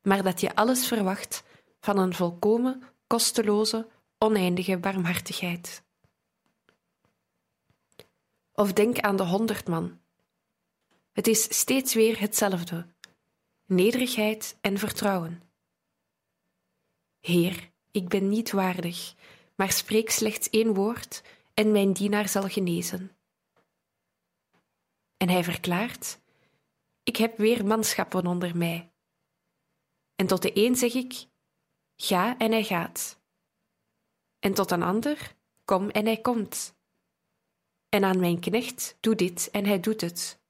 [0.03, 1.43] maar dat je alles verwacht
[1.81, 5.83] van een volkomen, kosteloze, oneindige barmhartigheid.
[8.53, 9.99] Of denk aan de honderd man
[11.17, 12.87] het is steeds weer hetzelfde:
[13.67, 15.43] nederigheid en vertrouwen,
[17.21, 19.15] Heer, ik ben niet waardig,
[19.55, 21.23] maar spreek slechts één woord
[21.55, 23.17] en mijn dienaar zal genezen.
[25.17, 26.21] En hij verklaart:
[27.03, 28.93] Ik heb weer manschappen onder mij.
[30.17, 31.27] En tot de een zeg ik:
[31.97, 33.21] Ga en hij gaat.
[34.39, 36.75] En tot een ander: Kom en hij komt.
[37.89, 40.45] En aan mijn knecht: Doe dit en hij doet het.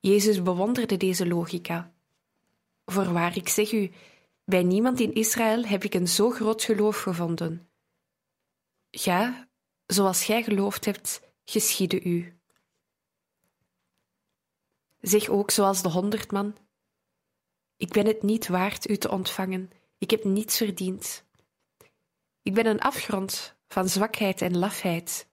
[0.00, 1.92] Jezus bewonderde deze logica.
[2.84, 3.90] Voorwaar, ik zeg u,
[4.44, 7.68] bij niemand in Israël heb ik een zo groot geloof gevonden.
[8.90, 9.48] Ga,
[9.86, 12.38] zoals gij geloofd hebt, geschiede u.
[15.00, 16.56] Zeg ook zoals de honderd man:
[17.76, 21.24] Ik ben het niet waard u te ontvangen, ik heb niets verdiend.
[22.42, 25.28] Ik ben een afgrond van zwakheid en lafheid.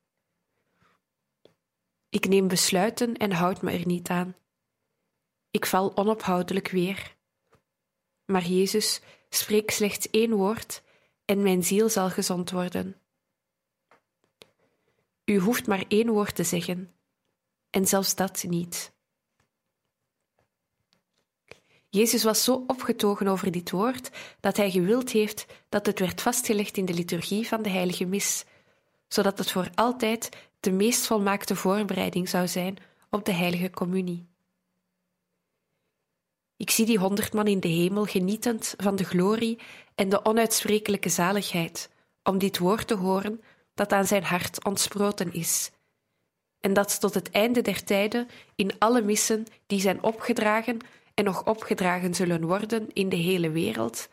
[2.09, 4.35] Ik neem besluiten en houd me er niet aan.
[5.55, 7.15] Ik val onophoudelijk weer.
[8.25, 10.83] Maar Jezus, spreek slechts één woord
[11.25, 12.95] en mijn ziel zal gezond worden.
[15.25, 16.93] U hoeft maar één woord te zeggen,
[17.69, 18.91] en zelfs dat niet.
[21.89, 26.77] Jezus was zo opgetogen over dit woord dat hij gewild heeft dat het werd vastgelegd
[26.77, 28.45] in de liturgie van de heilige mis,
[29.07, 32.77] zodat het voor altijd de meest volmaakte voorbereiding zou zijn
[33.09, 34.33] op de heilige communie.
[36.57, 39.59] Ik zie die honderd man in de hemel genietend van de glorie
[39.95, 41.89] en de onuitsprekelijke zaligheid,
[42.23, 43.41] om dit woord te horen
[43.73, 45.71] dat aan zijn hart ontsproten is.
[46.59, 50.79] En dat tot het einde der tijden in alle missen die zijn opgedragen
[51.13, 54.09] en nog opgedragen zullen worden in de hele wereld,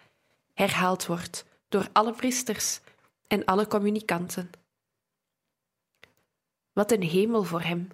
[0.55, 2.81] herhaald wordt door alle priesters
[3.27, 4.51] en alle communicanten.
[6.73, 7.89] Wat een hemel voor hem!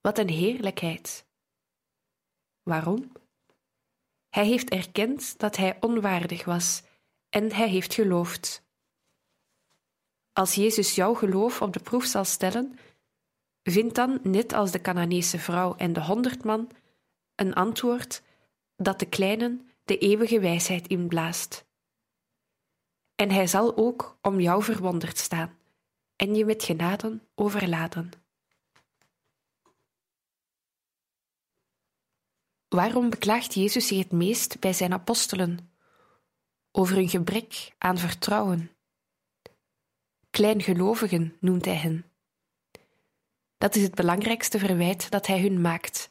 [0.00, 1.24] Wat een heerlijkheid!
[2.62, 3.12] Waarom?
[4.28, 6.82] Hij heeft erkend dat hij onwaardig was
[7.28, 8.66] en hij heeft geloofd.
[10.32, 12.78] Als Jezus jouw geloof op de proef zal stellen,
[13.62, 16.70] vind dan, net als de Canaanese vrouw en de honderdman,
[17.34, 18.22] een antwoord
[18.76, 21.66] dat de kleinen de eeuwige wijsheid inblaast.
[23.14, 25.58] En hij zal ook om jou verwonderd staan
[26.16, 28.10] en je met genaden overladen.
[32.68, 35.72] Waarom beklaagt Jezus zich het meest bij zijn apostelen?
[36.72, 38.70] Over hun gebrek aan vertrouwen.
[40.30, 42.04] Kleingelovigen noemt hij hen.
[43.58, 46.08] Dat is het belangrijkste verwijt dat hij hun maakt.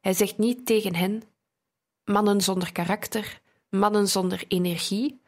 [0.00, 1.22] Hij zegt niet tegen hen:
[2.04, 3.40] mannen zonder karakter,
[3.70, 5.20] mannen zonder energie,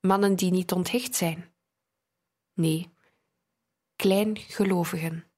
[0.00, 1.52] mannen die niet onthecht zijn.
[2.54, 2.90] Nee,
[3.96, 5.29] kleingelovigen.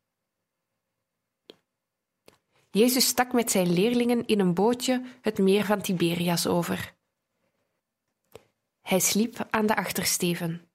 [2.74, 6.94] Jezus stak met zijn leerlingen in een bootje het meer van Tiberias over.
[8.82, 10.70] Hij sliep aan de achtersteven.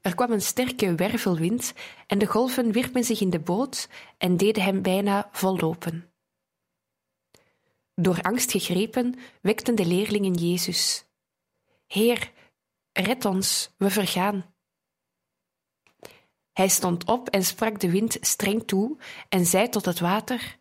[0.00, 1.72] Er kwam een sterke wervelwind
[2.06, 6.12] en de golven wierpen zich in de boot en deden hem bijna vollopen.
[7.94, 11.04] Door angst gegrepen wekten de leerlingen Jezus.
[11.86, 12.32] Heer,
[12.92, 14.51] red ons, we vergaan.
[16.52, 20.58] Hij stond op en sprak de wind streng toe en zei tot het water: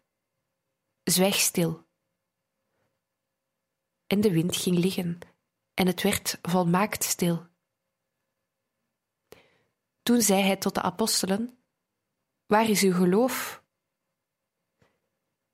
[1.03, 1.85] Zwijg stil.
[4.07, 5.19] En de wind ging liggen
[5.73, 7.49] en het werd volmaakt stil.
[10.03, 11.57] Toen zei hij tot de apostelen:
[12.45, 13.63] Waar is uw geloof?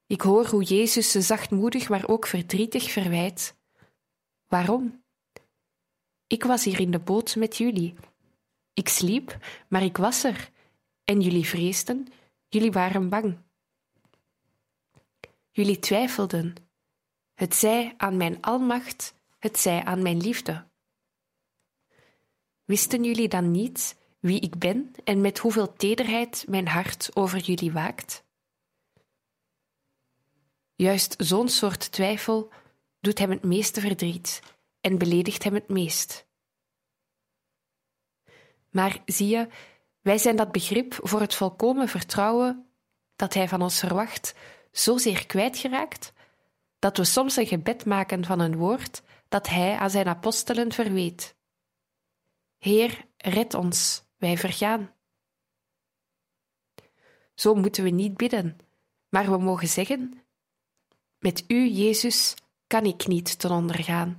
[0.07, 3.55] Ik hoor hoe Jezus ze zachtmoedig, maar ook verdrietig verwijt.
[4.47, 5.03] Waarom?
[6.27, 7.95] Ik was hier in de boot met jullie
[8.77, 9.37] ik sliep,
[9.67, 10.51] maar ik was er.
[11.03, 12.07] En jullie vreesden,
[12.47, 13.37] jullie waren bang.
[15.51, 16.55] Jullie twijfelden.
[17.33, 20.67] Het zij aan mijn almacht, het zij aan mijn liefde.
[22.65, 27.71] Wisten jullie dan niet wie ik ben en met hoeveel tederheid mijn hart over jullie
[27.71, 28.23] waakt?
[30.75, 32.51] Juist zo'n soort twijfel
[32.99, 34.41] doet hem het meeste verdriet
[34.81, 36.26] en beledigt hem het meest.
[38.77, 39.47] Maar zie je,
[40.01, 42.65] wij zijn dat begrip voor het volkomen vertrouwen
[43.15, 44.35] dat Hij van ons verwacht
[44.71, 46.13] zozeer kwijtgeraakt,
[46.79, 51.35] dat we soms een gebed maken van een woord dat Hij aan Zijn apostelen verweet.
[52.57, 54.93] Heer, red ons, wij vergaan.
[57.33, 58.57] Zo moeten we niet bidden,
[59.09, 60.21] maar we mogen zeggen:
[61.19, 62.35] Met U, Jezus,
[62.67, 64.17] kan ik niet ten onder gaan.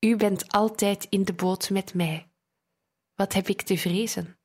[0.00, 2.27] U bent altijd in de boot met mij.
[3.18, 4.38] Wat heb ik te vrezen?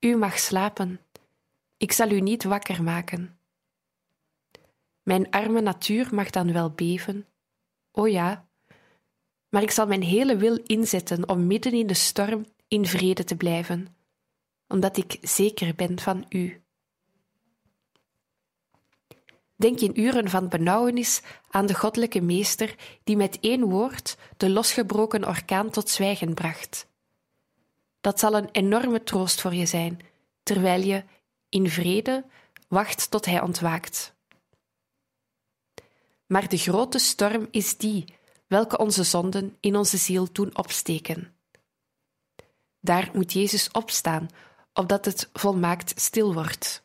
[0.00, 1.00] U mag slapen,
[1.76, 3.38] ik zal u niet wakker maken.
[5.02, 7.26] Mijn arme natuur mag dan wel beven.
[7.92, 8.48] O ja,
[9.48, 13.36] maar ik zal mijn hele wil inzetten om midden in de storm in vrede te
[13.36, 13.96] blijven,
[14.68, 16.62] omdat ik zeker ben van u.
[19.56, 25.26] Denk in uren van benauwenis aan de goddelijke meester die met één woord de losgebroken
[25.26, 26.94] orkaan tot zwijgen bracht.
[28.06, 30.00] Dat zal een enorme troost voor je zijn,
[30.42, 31.04] terwijl je
[31.48, 32.24] in vrede
[32.68, 34.14] wacht tot hij ontwaakt.
[36.26, 38.14] Maar de grote storm is die
[38.46, 41.36] welke onze zonden in onze ziel doen opsteken.
[42.80, 44.28] Daar moet Jezus opstaan,
[44.72, 46.84] opdat het volmaakt stil wordt.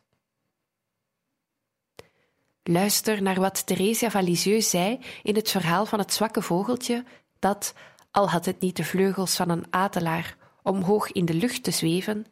[2.62, 7.04] Luister naar wat Theresia van Lisieux zei in het verhaal van het zwakke vogeltje
[7.38, 7.74] dat,
[8.10, 11.70] al had het niet de vleugels van een adelaar om hoog in de lucht te
[11.70, 12.26] zweven,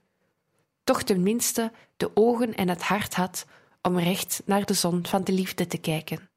[0.84, 3.46] toch tenminste de ogen en het hart had
[3.82, 6.28] om recht naar de zon van de liefde te kijken.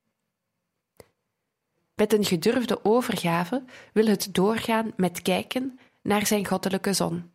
[1.95, 7.31] Met een gedurfde overgave wil het doorgaan met kijken naar zijn goddelijke zon.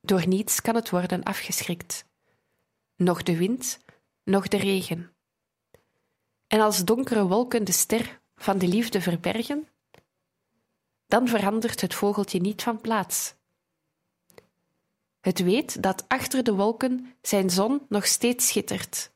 [0.00, 2.04] Door niets kan het worden afgeschrikt,
[2.96, 3.78] noch de wind,
[4.24, 5.12] noch de regen.
[6.46, 9.68] En als donkere wolken de ster van de liefde verbergen,
[11.08, 13.34] dan verandert het vogeltje niet van plaats.
[15.20, 19.10] Het weet dat achter de wolken zijn zon nog steeds schittert.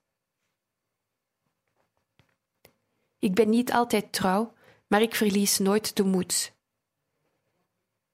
[3.18, 4.52] Ik ben niet altijd trouw,
[4.86, 6.52] maar ik verlies nooit de moed.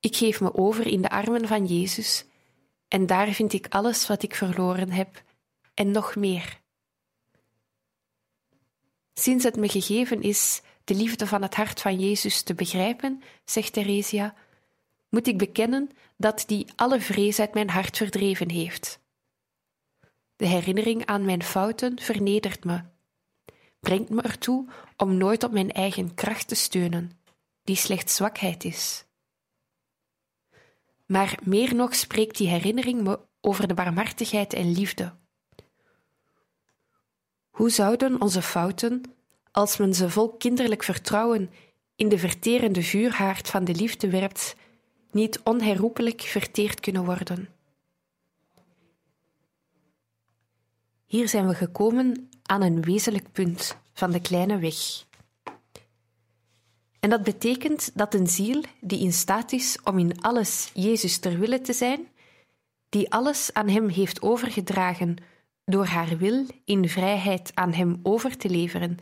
[0.00, 2.24] Ik geef me over in de armen van Jezus,
[2.88, 5.22] en daar vind ik alles wat ik verloren heb
[5.74, 6.60] en nog meer.
[9.14, 13.72] Sinds het me gegeven is de liefde van het hart van Jezus te begrijpen, zegt
[13.72, 14.34] Theresia,
[15.08, 19.00] moet ik bekennen dat die alle vrees uit mijn hart verdreven heeft.
[20.36, 22.82] De herinnering aan mijn fouten vernedert me,
[23.80, 27.20] brengt me ertoe om nooit op mijn eigen kracht te steunen,
[27.62, 29.04] die slechts zwakheid is.
[31.06, 35.14] Maar meer nog spreekt die herinnering me over de barmhartigheid en liefde.
[37.50, 39.17] Hoe zouden onze fouten,
[39.52, 41.50] als men ze vol kinderlijk vertrouwen
[41.96, 44.56] in de verterende vuurhaard van de liefde werpt,
[45.10, 47.48] niet onherroepelijk verteerd kunnen worden?
[51.06, 55.06] Hier zijn we gekomen aan een wezenlijk punt van de kleine weg.
[57.00, 61.38] En dat betekent dat een ziel die in staat is om in alles Jezus ter
[61.38, 62.08] wille te zijn,
[62.88, 65.16] die alles aan Hem heeft overgedragen
[65.64, 68.98] door haar wil in vrijheid aan Hem over te leveren,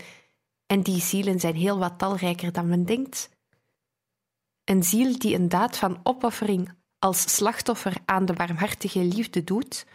[0.67, 3.31] en die zielen zijn heel wat talrijker dan men denkt.
[4.65, 9.87] Een ziel die een daad van opoffering als slachtoffer aan de barmhartige liefde doet,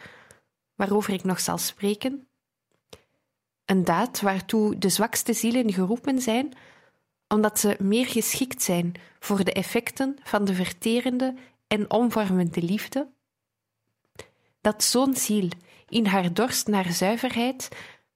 [0.75, 2.27] waarover ik nog zal spreken.
[3.65, 6.53] Een daad waartoe de zwakste zielen geroepen zijn,
[7.27, 11.35] omdat ze meer geschikt zijn voor de effecten van de verterende
[11.67, 13.11] en omvormende liefde.
[14.61, 15.49] Dat zo'n ziel
[15.87, 17.69] in haar dorst naar zuiverheid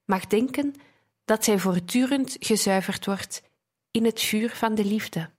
[0.05, 0.75] mag denken
[1.25, 3.43] dat zij voortdurend gezuiverd wordt
[3.91, 5.29] in het vuur van de liefde.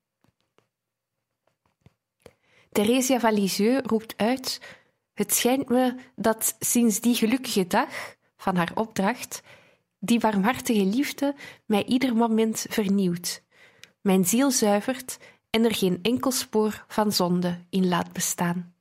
[2.72, 4.60] Theresia van Lisieux roept uit
[5.16, 9.42] het schijnt me dat sinds die gelukkige dag van haar opdracht,
[9.98, 11.34] die warmhartige liefde
[11.66, 13.42] mij ieder moment vernieuwt,
[14.00, 15.18] mijn ziel zuivert
[15.50, 18.74] en er geen enkel spoor van zonde in laat bestaan.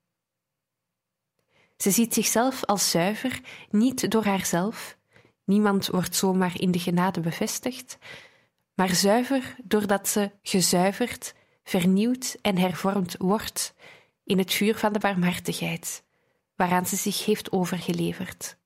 [1.77, 4.97] Ze ziet zichzelf als zuiver, niet door haarzelf,
[5.45, 7.97] niemand wordt zomaar in de genade bevestigd,
[8.73, 13.73] maar zuiver doordat ze gezuiverd, vernieuwd en hervormd wordt
[14.23, 16.03] in het vuur van de barmhartigheid
[16.55, 18.57] waaraan ze zich heeft overgeleverd.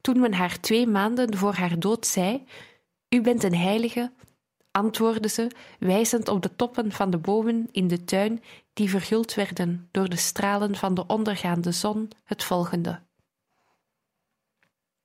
[0.00, 2.46] Toen men haar twee maanden voor haar dood zei:
[3.08, 4.12] U bent een heilige,
[4.70, 8.42] antwoordde ze, wijzend op de toppen van de bomen in de tuin
[8.72, 13.02] die verguld werden door de stralen van de ondergaande zon, het volgende.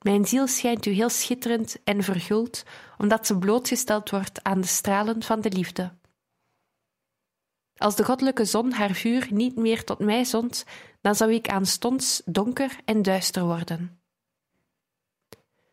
[0.07, 2.63] Mijn ziel schijnt u heel schitterend en verguld,
[2.97, 5.93] omdat ze blootgesteld wordt aan de stralen van de liefde.
[7.75, 10.65] Als de goddelijke zon haar vuur niet meer tot mij zond,
[11.01, 14.01] dan zou ik aanstonds donker en duister worden.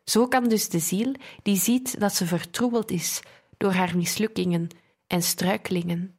[0.05, 3.21] Zo kan dus de ziel, die ziet dat ze vertroebeld is
[3.57, 4.69] door haar mislukkingen
[5.07, 6.19] en struikelingen,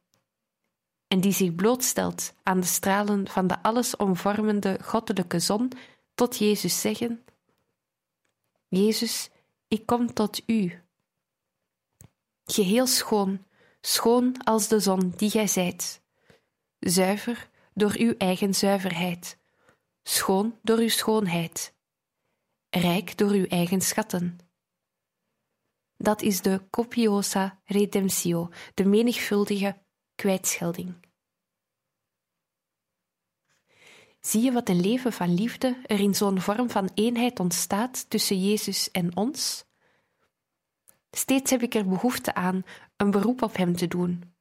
[1.08, 5.72] en die zich blootstelt aan de stralen van de allesomvormende goddelijke zon,
[6.14, 7.24] tot Jezus zeggen:
[8.68, 9.30] Jezus,
[9.68, 10.82] ik kom tot u.
[12.44, 13.46] Geheel schoon,
[13.80, 16.02] schoon als de zon die gij zijt,
[16.78, 19.38] zuiver door uw eigen zuiverheid,
[20.02, 21.74] schoon door uw schoonheid,
[22.70, 24.38] rijk door uw eigen schatten.
[25.96, 29.82] Dat is de copiosa redemptio, de menigvuldige
[30.14, 31.05] kwijtschelding.
[34.26, 38.48] Zie je wat een leven van liefde er in zo'n vorm van eenheid ontstaat tussen
[38.48, 39.64] Jezus en ons?
[41.10, 42.64] Steeds heb ik er behoefte aan
[42.96, 44.34] een beroep op Hem te doen.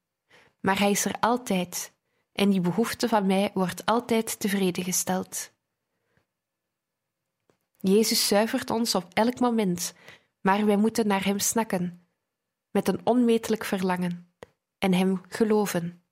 [0.60, 1.94] Maar Hij is er altijd,
[2.32, 5.52] en die behoefte van mij wordt altijd tevreden gesteld.
[7.78, 9.94] Jezus zuivert ons op elk moment,
[10.42, 12.08] maar wij moeten naar Hem snakken,
[12.72, 14.34] met een onmetelijk verlangen,
[14.78, 16.05] en Hem geloven.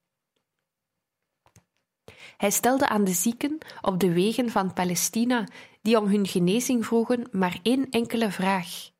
[2.43, 5.47] Hij stelde aan de zieken op de wegen van Palestina,
[5.81, 8.91] die om hun genezing vroegen, maar één enkele vraag: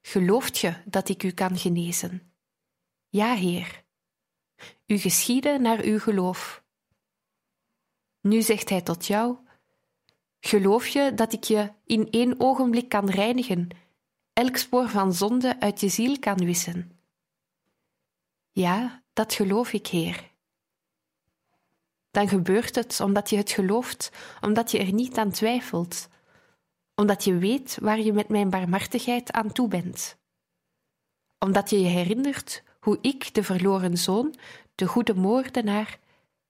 [0.00, 2.32] Gelooft je dat ik u kan genezen?
[3.08, 3.84] Ja, Heer.
[4.86, 6.64] U geschiede naar uw geloof.
[8.20, 9.36] Nu zegt hij tot jou:
[10.40, 13.68] Geloof je dat ik je in één ogenblik kan reinigen,
[14.32, 17.00] elk spoor van zonde uit je ziel kan wissen?
[18.50, 20.31] Ja, dat geloof ik, Heer.
[22.12, 24.10] Dan gebeurt het omdat je het gelooft,
[24.40, 26.08] omdat je er niet aan twijfelt,
[26.94, 30.18] omdat je weet waar je met mijn barmhartigheid aan toe bent,
[31.38, 34.34] omdat je je herinnert hoe ik, de verloren zoon,
[34.74, 35.98] de goede moordenaar,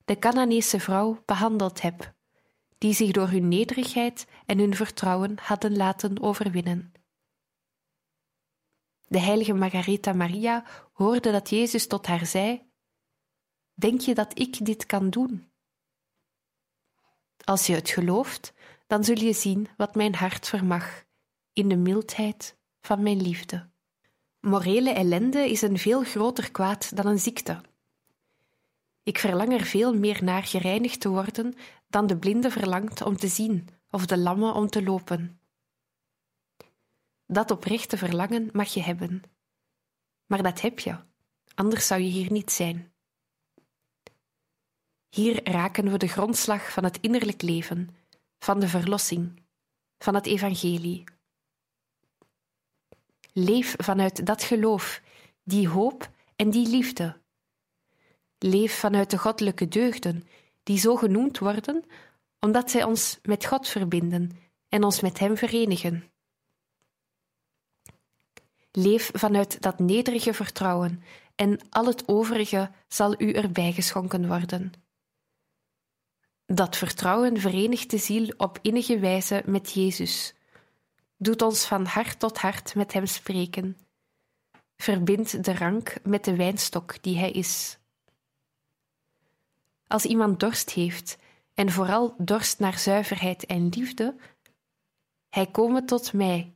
[0.04, 2.14] de Canaanese vrouw behandeld heb
[2.82, 6.92] die zich door hun nederigheid en hun vertrouwen hadden laten overwinnen.
[9.06, 12.62] De heilige Margaretha Maria hoorde dat Jezus tot haar zei:
[13.74, 15.51] Denk je dat ik dit kan doen?
[17.44, 18.52] Als je het gelooft,
[18.86, 21.04] dan zul je zien wat mijn hart vermag
[21.52, 23.70] in de mildheid van mijn liefde.
[24.40, 27.60] Morele ellende is een veel groter kwaad dan een ziekte.
[29.02, 31.54] Ik verlang er veel meer naar gereinigd te worden
[31.88, 35.40] dan de blinde verlangt om te zien of de lamme om te lopen.
[37.26, 39.22] Dat oprechte verlangen mag je hebben.
[40.26, 40.96] Maar dat heb je,
[41.54, 42.91] anders zou je hier niet zijn.
[45.14, 47.96] Hier raken we de grondslag van het innerlijk leven,
[48.38, 49.42] van de verlossing,
[49.98, 51.04] van het evangelie.
[53.32, 55.02] Leef vanuit dat geloof,
[55.42, 57.20] die hoop en die liefde.
[58.38, 60.28] Leef vanuit de goddelijke deugden
[60.62, 61.84] die zo genoemd worden
[62.40, 64.30] omdat zij ons met God verbinden
[64.68, 66.10] en ons met Hem verenigen.
[68.70, 71.02] Leef vanuit dat nederige vertrouwen
[71.34, 74.81] en al het overige zal u erbij geschonken worden.
[76.54, 80.34] Dat vertrouwen verenigt de ziel op innige wijze met Jezus,
[81.16, 83.76] doet ons van hart tot hart met Hem spreken,
[84.76, 87.78] verbindt de rank met de wijnstok die Hij is.
[89.86, 91.18] Als iemand dorst heeft,
[91.54, 94.16] en vooral dorst naar zuiverheid en liefde,
[95.28, 96.54] hij komen tot mij.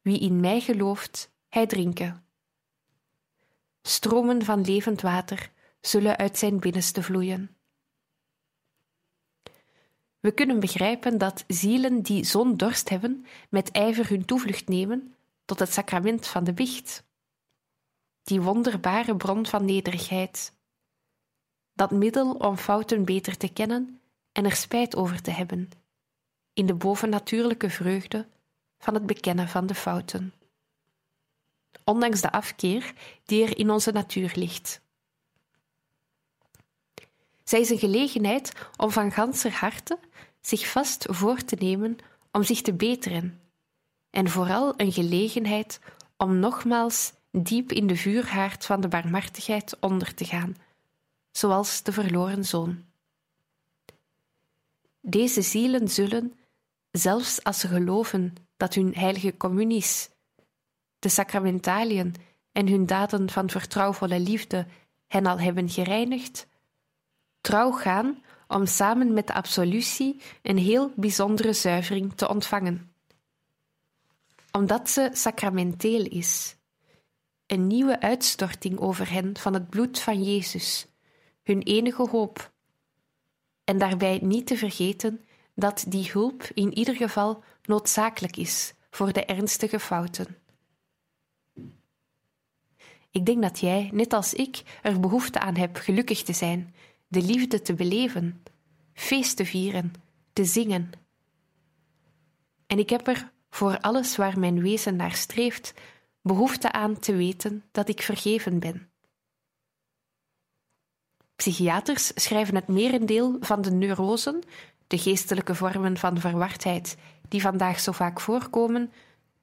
[0.00, 2.24] Wie in mij gelooft, hij drinken.
[3.82, 5.50] Stromen van levend water
[5.80, 7.54] zullen uit zijn binnenste vloeien.
[10.20, 15.14] We kunnen begrijpen dat zielen die zo'n dorst hebben, met ijver hun toevlucht nemen
[15.44, 17.04] tot het sacrament van de biecht.
[18.22, 20.52] Die wonderbare bron van nederigheid,
[21.72, 24.00] dat middel om fouten beter te kennen
[24.32, 25.70] en er spijt over te hebben,
[26.52, 28.28] in de bovennatuurlijke vreugde
[28.78, 30.34] van het bekennen van de fouten.
[31.84, 32.92] Ondanks de afkeer
[33.24, 34.80] die er in onze natuur ligt.
[37.50, 39.98] Zij is een gelegenheid om van ganser harte
[40.40, 41.96] zich vast voor te nemen
[42.32, 43.40] om zich te beteren,
[44.10, 45.80] en vooral een gelegenheid
[46.16, 50.56] om nogmaals diep in de vuurhaard van de barmhartigheid onder te gaan
[51.30, 52.84] zoals de verloren zoon.
[55.00, 56.34] Deze zielen zullen,
[56.90, 60.10] zelfs als ze geloven dat hun heilige communies,
[60.98, 62.14] de sacramentaliën
[62.52, 64.66] en hun daden van vertrouwvolle liefde
[65.06, 66.48] hen al hebben gereinigd,
[67.40, 72.92] trouw gaan om samen met de absolutie een heel bijzondere zuivering te ontvangen.
[74.52, 76.56] Omdat ze sacramenteel is,
[77.46, 80.86] een nieuwe uitstorting over hen van het bloed van Jezus,
[81.42, 82.52] hun enige hoop.
[83.64, 85.24] En daarbij niet te vergeten
[85.54, 90.38] dat die hulp in ieder geval noodzakelijk is voor de ernstige fouten.
[93.10, 96.74] Ik denk dat jij, net als ik, er behoefte aan hebt gelukkig te zijn,
[97.10, 98.42] de liefde te beleven,
[98.92, 99.92] feest te vieren,
[100.32, 100.90] te zingen.
[102.66, 105.74] En ik heb er voor alles waar mijn wezen naar streeft,
[106.22, 108.90] behoefte aan te weten dat ik vergeven ben.
[111.36, 114.42] Psychiaters schrijven het merendeel van de neurosen,
[114.86, 116.96] de geestelijke vormen van verwardheid
[117.28, 118.92] die vandaag zo vaak voorkomen,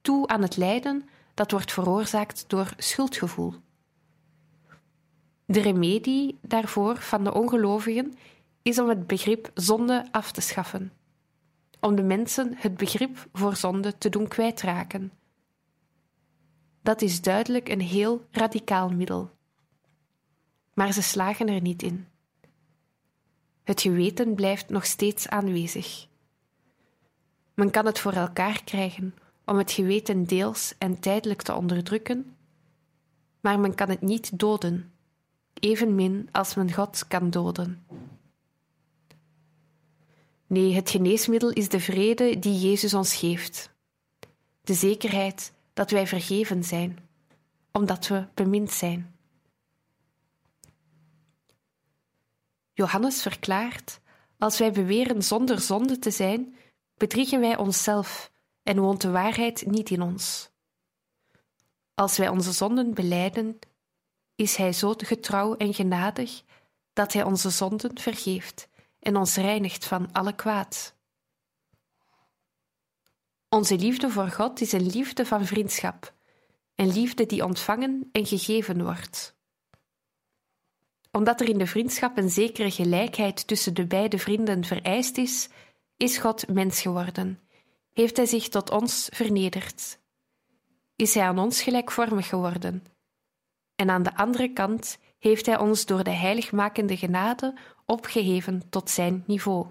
[0.02, 3.54] toe aan het lijden dat wordt veroorzaakt door schuldgevoel.
[5.48, 8.14] De remedie daarvoor van de ongelovigen
[8.62, 10.92] is om het begrip zonde af te schaffen,
[11.80, 15.12] om de mensen het begrip voor zonde te doen kwijtraken.
[16.82, 19.30] Dat is duidelijk een heel radicaal middel.
[20.74, 22.08] Maar ze slagen er niet in.
[23.64, 26.08] Het geweten blijft nog steeds aanwezig.
[27.54, 32.36] Men kan het voor elkaar krijgen om het geweten deels en tijdelijk te onderdrukken,
[33.40, 34.92] maar men kan het niet doden,
[35.60, 37.86] evenmin als men God kan doden.
[40.48, 43.72] Nee, het geneesmiddel is de vrede die Jezus ons geeft,
[44.62, 47.10] de zekerheid dat wij vergeven zijn,
[47.72, 49.16] omdat we bemind zijn.
[52.74, 54.00] Johannes verklaart:
[54.38, 56.56] Als wij beweren zonder zonde te zijn,
[56.98, 58.32] bedriegen wij onszelf
[58.64, 60.50] en woont de waarheid niet in ons.
[61.94, 63.60] Als wij onze zonden belijden,
[64.38, 66.42] is Hij zo getrouw en genadig
[66.94, 68.70] dat Hij onze zonden vergeeft
[69.00, 70.96] en ons reinigt van alle kwaad.
[73.50, 76.14] Onze liefde voor God is een liefde van vriendschap,
[76.76, 79.36] een liefde die ontvangen en gegeven wordt.
[81.12, 85.50] Omdat er in de vriendschap een zekere gelijkheid tussen de beide vrienden vereist is,
[85.98, 87.48] is God mens geworden
[87.98, 90.00] heeft Hij zich tot ons vernederd.
[90.96, 92.84] Is Hij aan ons gelijkvormig geworden.
[93.78, 97.54] En aan de andere kant heeft Hij ons door de heiligmakende genade
[97.86, 99.68] opgeheven tot Zijn niveau.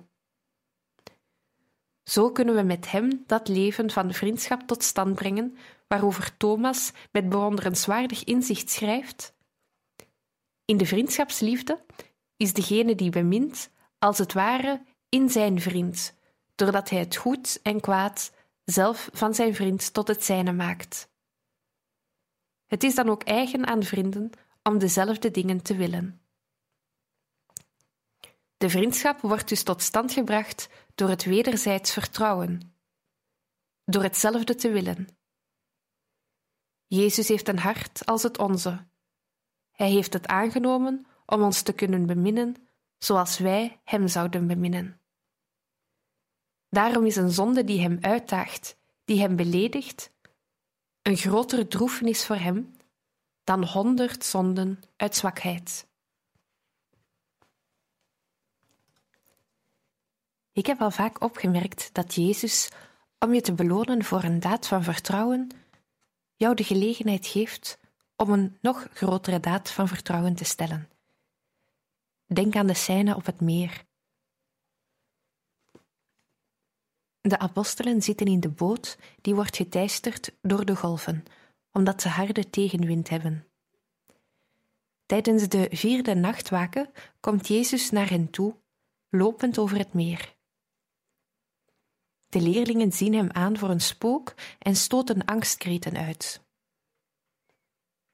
[2.02, 7.28] Zo kunnen we met Hem dat leven van vriendschap tot stand brengen, waarover Thomas met
[7.28, 9.34] bewonderenswaardig inzicht schrijft.
[10.64, 11.84] In de vriendschapsliefde
[12.36, 16.14] is degene die bemint, als het ware, in zijn vriend,
[16.54, 18.32] doordat hij het goed en kwaad
[18.64, 21.08] zelf van zijn vriend tot het zijne maakt.
[22.66, 24.30] Het is dan ook eigen aan vrienden
[24.62, 26.20] om dezelfde dingen te willen.
[28.56, 32.74] De vriendschap wordt dus tot stand gebracht door het wederzijds vertrouwen,
[33.84, 35.08] door hetzelfde te willen.
[36.86, 38.86] Jezus heeft een hart als het onze.
[39.70, 42.56] Hij heeft het aangenomen om ons te kunnen beminnen
[42.98, 45.00] zoals wij Hem zouden beminnen.
[46.68, 50.12] Daarom is een zonde die hem uitdaagt, die hem beledigt,
[51.06, 52.76] een grotere droefenis voor hem
[53.44, 55.86] dan honderd zonden uit zwakheid.
[60.52, 62.68] Ik heb al vaak opgemerkt dat Jezus,
[63.18, 65.48] om je te belonen voor een daad van vertrouwen,
[66.36, 67.78] jou de gelegenheid geeft
[68.16, 70.88] om een nog grotere daad van vertrouwen te stellen.
[72.26, 73.84] Denk aan de scène op het meer,
[77.26, 81.24] De apostelen zitten in de boot die wordt geteisterd door de golven,
[81.72, 83.46] omdat ze harde tegenwind hebben.
[85.06, 88.56] Tijdens de vierde nachtwaken komt Jezus naar hen toe,
[89.08, 90.34] lopend over het meer.
[92.26, 96.44] De leerlingen zien hem aan voor een spook en stoten angstkreten uit.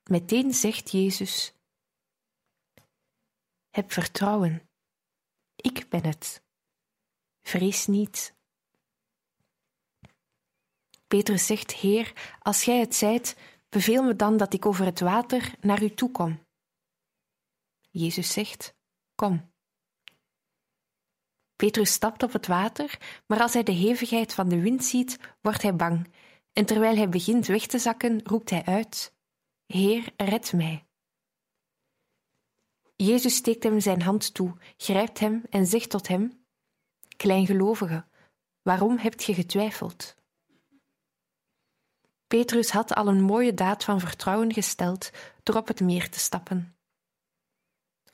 [0.04, 1.54] Meteen zegt Jezus:
[3.70, 4.68] Heb vertrouwen,
[5.56, 6.42] ik ben het.
[7.42, 8.40] Vrees niet.
[11.12, 13.36] Petrus zegt: Heer, als gij het zijt,
[13.68, 16.46] beveel me dan dat ik over het water naar u toe kom.
[17.90, 18.74] Jezus zegt:
[19.14, 19.52] Kom.
[21.56, 25.62] Petrus stapt op het water, maar als hij de hevigheid van de wind ziet, wordt
[25.62, 26.12] hij bang,
[26.52, 29.14] en terwijl hij begint weg te zakken, roept hij uit:
[29.66, 30.86] Heer, red mij.
[32.96, 36.44] Jezus steekt hem zijn hand toe, grijpt hem en zegt tot hem:
[37.16, 38.06] Kleingelovige,
[38.62, 40.20] waarom hebt je getwijfeld?
[42.32, 45.10] Petrus had al een mooie daad van vertrouwen gesteld
[45.42, 46.74] door op het meer te stappen.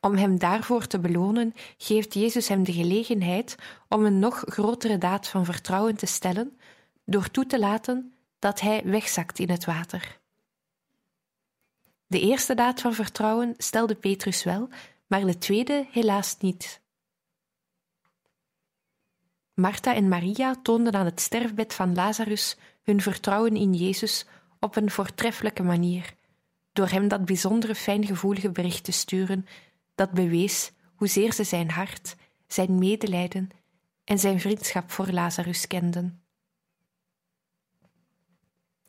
[0.01, 3.57] Om hem daarvoor te belonen, geeft Jezus hem de gelegenheid
[3.89, 6.59] om een nog grotere daad van vertrouwen te stellen
[7.05, 10.19] door toe te laten dat hij wegzakt in het water.
[12.07, 14.69] De eerste daad van vertrouwen stelde Petrus wel,
[15.07, 16.81] maar de tweede helaas niet.
[19.55, 22.57] Martha en Maria toonden aan het sterfbed van Lazarus
[22.89, 24.27] hun vertrouwen in Jezus
[24.61, 26.15] op een voortreffelijke manier,
[26.73, 29.47] door hem dat bijzondere fijngevoelige bericht te sturen
[29.95, 32.17] dat bewees hoezeer ze zijn hart,
[32.47, 33.51] zijn medelijden
[34.05, 36.23] en zijn vriendschap voor Lazarus kenden.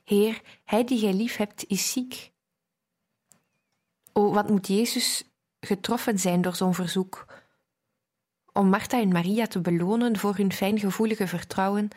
[0.04, 2.32] Heer, hij die gij lief hebt, is ziek.
[4.14, 5.24] O, wat moet Jezus
[5.60, 7.26] getroffen zijn door zo'n verzoek?
[8.54, 11.90] Om Martha en Maria te belonen voor hun fijngevoelige vertrouwen,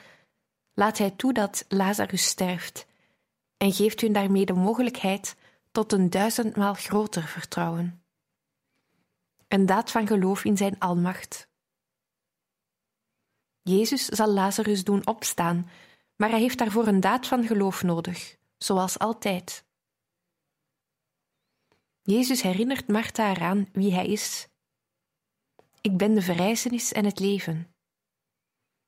[0.74, 2.86] laat hij toe dat Lazarus sterft
[3.56, 5.36] en geeft hun daarmee de mogelijkheid
[5.72, 8.04] tot een duizendmaal groter vertrouwen.
[9.48, 11.50] Een daad van geloof in zijn almacht.
[13.62, 15.70] Jezus zal Lazarus doen opstaan,
[16.16, 19.64] maar hij heeft daarvoor een daad van geloof nodig, zoals altijd.
[22.02, 24.48] Jezus herinnert Martha eraan wie hij is.
[25.80, 27.71] Ik ben de verrijzenis en het leven.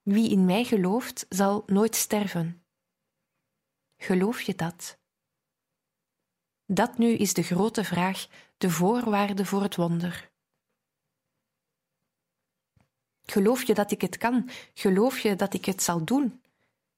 [0.04, 2.64] Wie in mij gelooft, zal nooit sterven.
[3.96, 4.98] Geloof je dat?
[6.66, 8.26] Dat nu is de grote vraag,
[8.56, 10.32] de voorwaarde voor het wonder.
[13.22, 14.50] Geloof je dat ik het kan?
[14.74, 16.42] Geloof je dat ik het zal doen?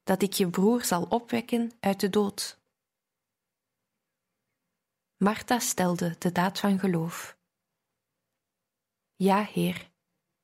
[0.03, 2.59] Dat ik je broer zal opwekken uit de dood?
[5.17, 7.37] Martha stelde de daad van geloof.
[9.15, 9.91] Ja, Heer,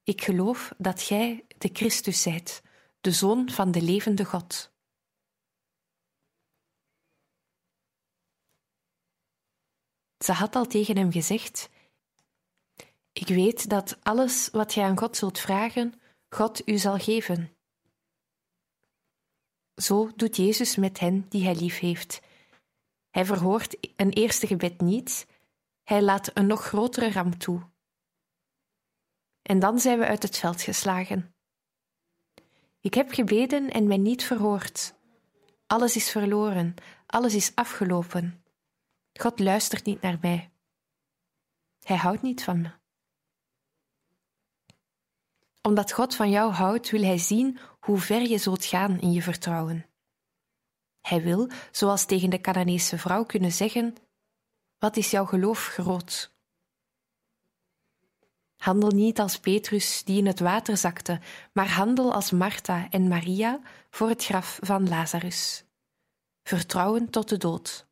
[0.04, 2.62] ik geloof dat Gij de Christus zijt,
[3.02, 4.72] de Zoon van de levende God.
[10.18, 11.70] Ze had al tegen hem gezegd:
[13.14, 17.56] Ik weet dat alles wat gij aan God zult vragen, God u zal geven.
[19.76, 22.22] Zo doet Jezus met hen die hij lief heeft.
[23.10, 25.28] Hij verhoort een eerste gebed niet,
[25.84, 27.72] hij laat een nog grotere ramp toe.
[29.42, 31.33] En dan zijn we uit het veld geslagen.
[32.84, 34.96] Ik heb gebeden en mij niet verhoord.
[35.68, 36.76] Alles is verloren,
[37.06, 38.44] alles is afgelopen.
[39.14, 40.52] God luistert niet naar mij.
[41.84, 42.72] Hij houdt niet van me.
[45.62, 49.22] Omdat God van jou houdt, wil Hij zien hoe ver je zult gaan in je
[49.22, 49.86] vertrouwen.
[51.02, 53.96] Hij wil, zoals tegen de Canaanese vrouw, kunnen zeggen:
[54.78, 56.33] Wat is jouw geloof groot?
[58.64, 61.20] Handel niet als Petrus die in het water zakte,
[61.54, 63.60] maar handel als Martha en Maria
[63.90, 65.64] voor het graf van Lazarus.
[66.44, 67.88] Vertrouwen tot de dood.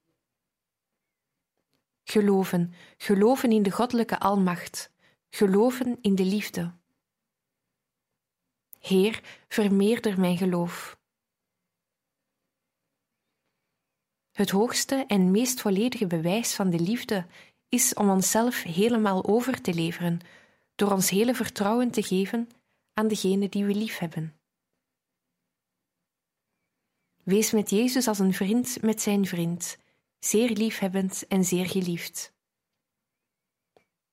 [2.04, 4.92] Geloven, geloven in de goddelijke almacht,
[5.30, 6.74] geloven in de liefde.
[8.80, 11.00] Heer, vermeerder mijn geloof.
[14.32, 17.26] Het hoogste en meest volledige bewijs van de liefde
[17.70, 20.20] is om onszelf helemaal over te leveren,
[20.76, 22.50] door ons hele vertrouwen te geven
[22.94, 24.36] aan degene die we lief hebben.
[27.24, 29.78] Wees met Jezus als een vriend met zijn vriend,
[30.20, 32.34] zeer liefhebbend en zeer geliefd.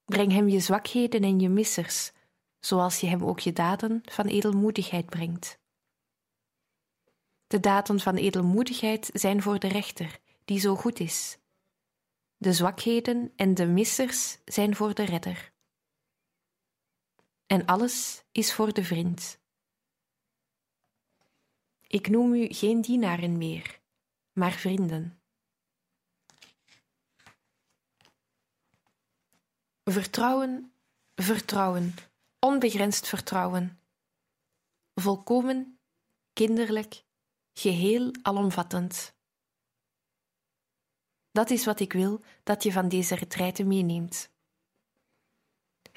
[0.04, 2.12] Breng hem je zwakheden en je missers,
[2.60, 5.58] zoals je hem ook je daden van edelmoedigheid brengt.
[7.46, 11.38] De daden van edelmoedigheid zijn voor de rechter, die zo goed is.
[12.36, 15.52] De zwakheden en de missers zijn voor de redder.
[17.48, 19.38] En alles is voor de vriend.
[21.86, 23.80] Ik noem u geen dienaren meer,
[24.32, 25.20] maar vrienden.
[29.84, 30.72] Vertrouwen,
[31.14, 31.94] vertrouwen,
[32.38, 33.80] onbegrensd vertrouwen.
[34.94, 35.78] Volkomen,
[36.32, 37.04] kinderlijk,
[37.52, 39.14] geheel alomvattend.
[41.32, 44.30] Dat is wat ik wil dat je van deze retraite meeneemt.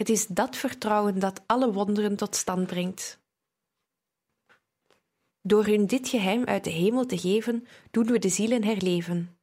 [0.01, 3.19] Het is dat vertrouwen dat alle wonderen tot stand brengt.
[5.41, 9.37] Door hun dit geheim uit de hemel te geven, doen we de zielen herleven.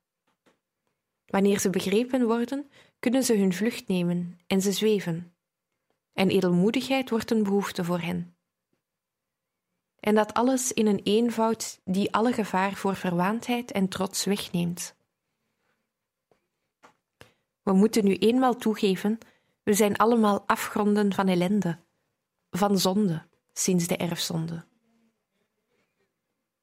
[1.26, 5.34] Wanneer ze begrepen worden, kunnen ze hun vlucht nemen en ze zweven.
[6.12, 8.36] En edelmoedigheid wordt een behoefte voor hen.
[10.00, 14.94] En dat alles in een eenvoud die alle gevaar voor verwaandheid en trots wegneemt.
[17.62, 19.18] We moeten nu eenmaal toegeven,
[19.68, 21.78] we zijn allemaal afgronden van ellende,
[22.50, 24.64] van zonde, sinds de erfzonde.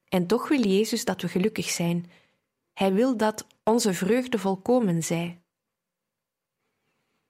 [0.08, 2.12] En toch wil Jezus dat we gelukkig zijn.
[2.74, 5.42] Hij wil dat onze vreugde volkomen zij.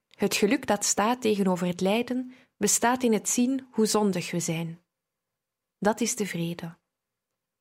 [0.09, 4.82] Het geluk dat staat tegenover het lijden bestaat in het zien hoe zondig we zijn.
[5.80, 6.78] Dat is de vrede.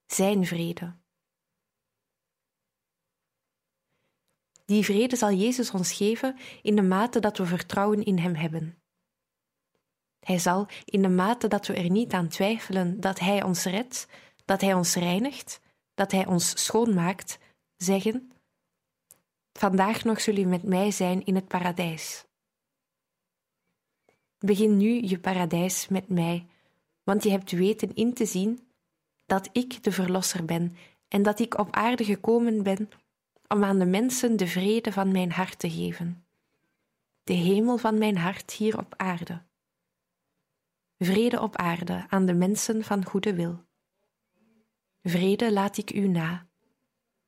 [0.07, 0.97] Zijn vrede.
[4.65, 8.79] Die vrede zal Jezus ons geven in de mate dat we vertrouwen in Hem hebben.
[10.21, 14.09] Hij zal, in de mate dat we er niet aan twijfelen dat Hij ons redt,
[14.45, 15.61] dat Hij ons reinigt,
[15.95, 17.39] dat Hij ons schoonmaakt,
[17.77, 18.33] zeggen:
[19.53, 22.25] Vandaag nog zul je met mij zijn in het paradijs.
[24.39, 26.47] Begin nu je paradijs met mij,
[27.03, 28.69] want je hebt weten in te zien
[29.27, 30.77] dat ik de Verlosser ben
[31.09, 32.89] en dat ik op aarde gekomen ben
[33.55, 36.25] om aan de mensen de vrede van mijn hart te geven,
[37.25, 39.43] de hemel van mijn hart hier op aarde.
[40.99, 43.65] vrede op aarde aan de mensen van goede wil.
[45.03, 46.47] Vrede laat ik u na,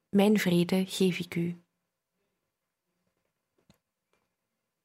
[0.09, 1.61] mijn vrede geef ik u.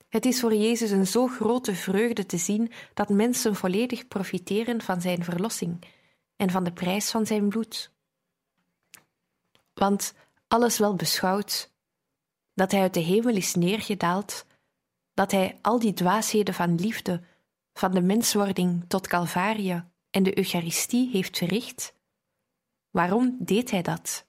[0.07, 5.01] Het is voor Jezus een zo grote vreugde te zien dat mensen volledig profiteren van
[5.01, 5.85] zijn verlossing
[6.35, 7.91] en van de prijs van zijn bloed.
[9.73, 10.13] Want
[10.51, 11.73] alles wel beschouwd,
[12.53, 14.45] dat hij uit de hemel is neergedaald,
[15.13, 17.23] dat hij al die dwaasheden van liefde,
[17.73, 21.95] van de menswording tot Calvaria en de Eucharistie heeft verricht,
[22.89, 24.27] waarom deed hij dat?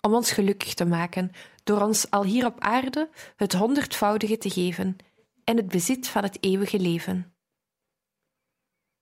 [0.00, 1.30] Om ons gelukkig te maken,
[1.64, 4.96] door ons al hier op aarde het honderdvoudige te geven
[5.44, 7.36] en het bezit van het eeuwige leven.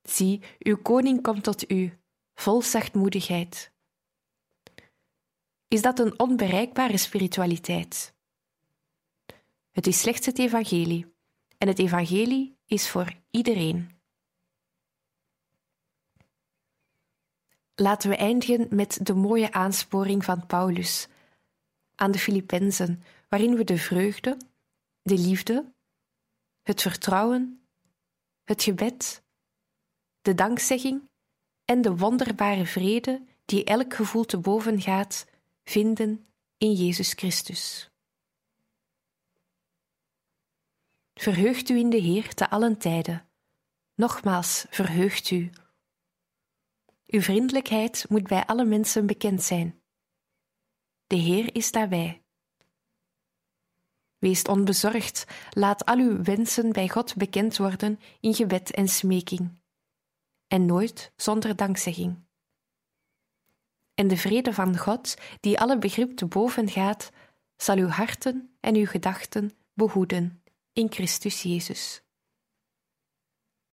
[0.03, 1.99] Zie, uw koning komt tot u,
[2.35, 3.72] vol zachtmoedigheid.
[5.73, 8.15] Is dat een onbereikbare spiritualiteit?
[9.71, 11.15] Het is slechts het evangelie,
[11.59, 13.91] en het evangelie is voor iedereen.
[17.75, 21.09] Laten we eindigen met de mooie aansporing van Paulus
[21.95, 24.37] aan de Filippenzen, waarin we de vreugde,
[25.03, 25.73] de liefde,
[26.63, 27.67] het vertrouwen,
[28.45, 29.23] het gebed,
[30.23, 31.11] de dankzegging
[31.65, 35.31] en de wonderbare vrede die elk gevoel te boven gaat,
[35.65, 36.27] vinden
[36.59, 37.91] in Jezus Christus.
[41.15, 43.29] Verheugt u in de Heer te allen tijden.
[43.95, 45.51] Nogmaals, verheugt u.
[47.07, 49.83] Uw vriendelijkheid moet bij alle mensen bekend zijn.
[51.07, 52.23] De Heer is daarbij.
[54.19, 59.63] Wees onbezorgd, laat al uw wensen bij God bekend worden in gebed en smeking,
[60.47, 62.27] en nooit zonder dankzegging.
[64.03, 67.11] En de vrede van God, die alle begrip te boven gaat,
[67.57, 70.43] zal uw harten en uw gedachten behoeden
[70.73, 72.03] in Christus Jezus.